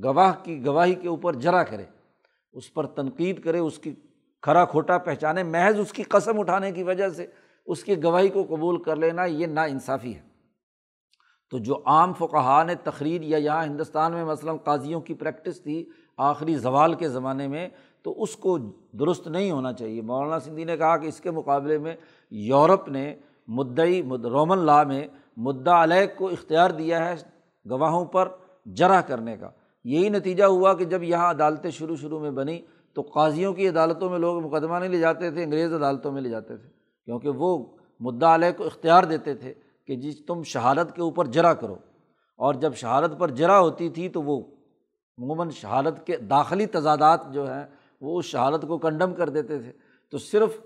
[0.03, 1.83] گواہ کی گواہی کے اوپر جرا کرے۔
[2.53, 3.95] اس پر تنقید کرے، اس کی
[4.41, 7.27] کھرا کھوٹا پہچانے، محض اس کی قسم اٹھانے کی وجہ سے
[7.65, 10.31] اس کی گواہی کو قبول کر لینا، یہ نا انصافی ہے۔
[11.51, 15.85] تو جو عام فقہ نے تقریر یا یہاں ہندوستان میں مثلاً قاضیوں کی پریکٹس تھی
[16.17, 17.69] آخری زوال کے زمانے میں،
[18.01, 18.57] تو اس کو
[18.91, 21.95] درست نہیں ہونا چاہیے۔ مولانا سندھی نے کہا کہ اس کے مقابلے میں
[22.31, 23.15] یورپ نے
[23.47, 27.15] مدعی رومن لا میں مدعا علیہ کو اختیار دیا ہے
[27.69, 28.29] گواہوں پر
[28.65, 29.49] جرا کرنے کا۔
[29.83, 32.61] یہی نتیجہ ہوا کہ جب یہاں عدالتیں شروع شروع میں بنی
[32.93, 36.29] تو قاضیوں کی عدالتوں میں لوگ مقدمہ نہیں لے جاتے تھے، انگریز عدالتوں میں لے
[36.29, 36.69] جاتے تھے،
[37.05, 37.65] کیونکہ وہ
[37.99, 39.53] مدعا علیہ کو اختیار دیتے تھے
[39.87, 41.75] کہ جی تم شہادت کے اوپر جرا کرو۔
[42.37, 44.41] اور جب شہادت پر جرا ہوتی تھی تو وہ
[45.17, 47.65] عموماً شہادت کے داخلی تضادات جو ہیں
[48.01, 49.71] وہ اس شہادت کو کنڈم کر دیتے تھے۔
[50.11, 50.57] تو صرف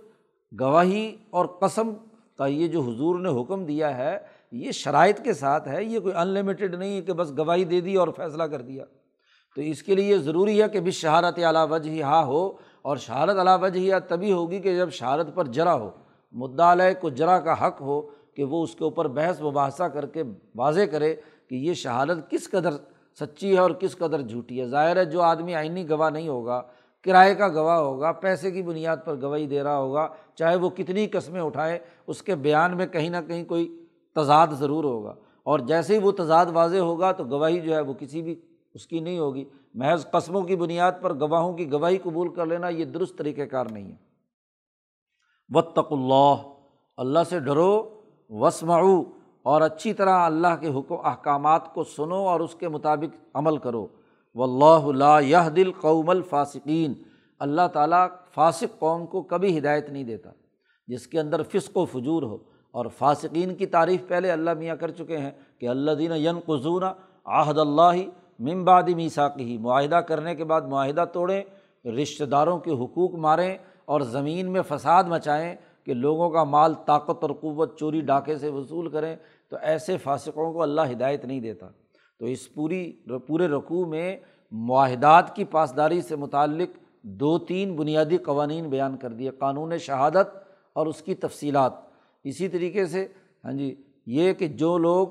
[0.60, 1.94] گواہی اور قسم
[2.38, 4.18] کا یہ جو حضور نے حکم دیا ہے،
[4.52, 7.82] یہ شرائط کے ساتھ ہے، یہ کوئی ان لمیٹیڈ نہیں ہے کہ بس گواہی دے
[7.82, 8.86] دی اور فیصلہ کر دیا۔
[9.56, 12.52] تو اس کے لیے یہ ضروری ہے کہ بھی شہارت اعلیٰ وجہ ہی ہاں ہو
[12.82, 15.90] اور شہارت علا وجہ ہی تبھی ہوگی کہ جب شہارت پر جرا ہو
[16.32, 18.02] مدعا کو جرا کا حق ہو
[18.34, 20.24] کہ وہ اس کے اوپر بحث مباحثہ کر کے
[20.56, 21.16] واضح کرے
[21.50, 22.70] کہ یہ شہادت کس قدر
[23.20, 26.62] سچی ہے اور کس قدر جھوٹی ہے۔ ظاہر ہے جو آدمی آئینی گواہ نہیں ہوگا،
[27.02, 31.08] کرائے کا گواہ ہوگا، پیسے کی بنیاد پر گواہی دے رہا ہوگا، چاہے وہ کتنی
[31.08, 33.86] قسمیں اٹھائے، اس کے بیان میں کہیں نہ کہیں کوئی
[34.16, 37.94] تضاد ضرور ہوگا۔ اور جیسے ہی وہ تضاد واضح ہوگا تو گواہی جو ہے وہ
[37.94, 38.36] کسی بھی
[38.76, 42.70] اس کی نہیں ہوگی۔ محض قسموں کی بنیاد پر گواہوں کی گواہی قبول کر لینا
[42.70, 43.96] یہ درست طریقۂ کار نہیں ہے۔
[45.50, 46.36] وطق اللہ
[46.98, 49.04] اللہ سے ڈرو وسمعو
[49.44, 53.88] اور اچھی طرح اللہ کے حکم، احکامات کو سنو اور اس کے مطابق عمل کرو۔
[54.36, 56.94] و اللہ اللہ یہ دل قوم الفاصقین
[57.40, 60.30] اللہ تعالیٰ فاسق قوم کو کبھی ہدایت نہیں دیتا،
[60.88, 62.38] جس کے اندر فسق و فجور ہو۔
[62.72, 66.84] اور فاسقین کی تعریف پہلے اللہ میاں کر چکے ہیں کہ اللہ دین ین قزون
[67.26, 71.44] آحد اللہ ممباد میساکی معاہدہ کرنے کے بعد معاہدہ توڑیں،
[71.88, 77.24] رشتہ داروں کے حقوق ماریں اور زمین میں فساد مچائیں کہ لوگوں کا مال، طاقت
[77.24, 79.16] اور قوت چوری ڈاکے سے وصول کریں،
[79.50, 81.68] تو ایسے فاسقوں کو اللہ ہدایت نہیں دیتا۔
[82.20, 82.92] تو اس پوری،
[83.28, 84.18] پورے رقوع میں
[84.52, 86.70] معاہدات کی پاسداری سے متعلق
[87.02, 90.38] دو تین بنیادی قوانین بیان کر دیے۔ قانون شہادت
[90.74, 91.74] اور اس کی تفصیلات۔
[92.24, 93.08] اسی طریقے سے
[93.46, 93.76] ہاں جی
[94.06, 95.08] یہ کہ جو لوگ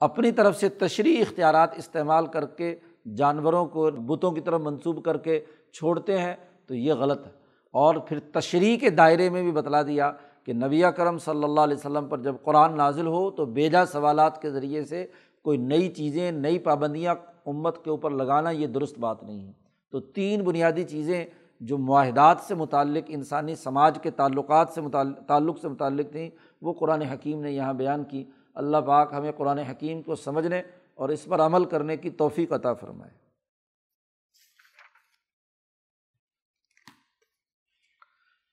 [0.00, 2.76] اپنی طرف سے تشریح اختیارات استعمال کر کے
[3.16, 5.40] جانوروں کو بتوں کی طرف منسوب کر کے
[5.72, 6.34] چھوڑتے ہیں،
[6.66, 7.30] تو یہ غلط ہے۔
[7.70, 10.12] اور پھر تشریح کے دائرے میں بھی بتلا دیا
[10.44, 14.42] کہ نبی کرم صلی اللہ علیہ وسلم پر جب قرآن نازل ہو تو بیجا سوالات
[14.42, 15.06] کے ذریعے سے
[15.42, 17.14] کوئی نئی چیزیں، نئی پابندیاں
[17.46, 19.52] امت کے اوپر لگانا یہ درست بات نہیں ہے۔
[19.90, 21.24] تو تین بنیادی چیزیں
[21.60, 26.30] جو معاہدات سے متعلق، انسانی سماج کے تعلقات سے متعلق، تعلق سے متعلق تھیں،
[26.62, 28.24] وہ قرآن حکیم نے یہاں بیان کی۔
[28.58, 30.62] اللہ پاک ہمیں قرآن حکیم کو سمجھنے
[30.94, 33.12] اور اس پر عمل کرنے کی توفیق عطا فرمائے۔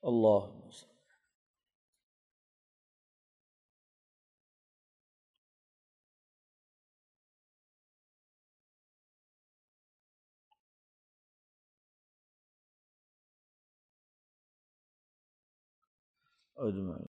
[0.04, 0.56] اللہ۔
[16.56, 17.04] اجمائی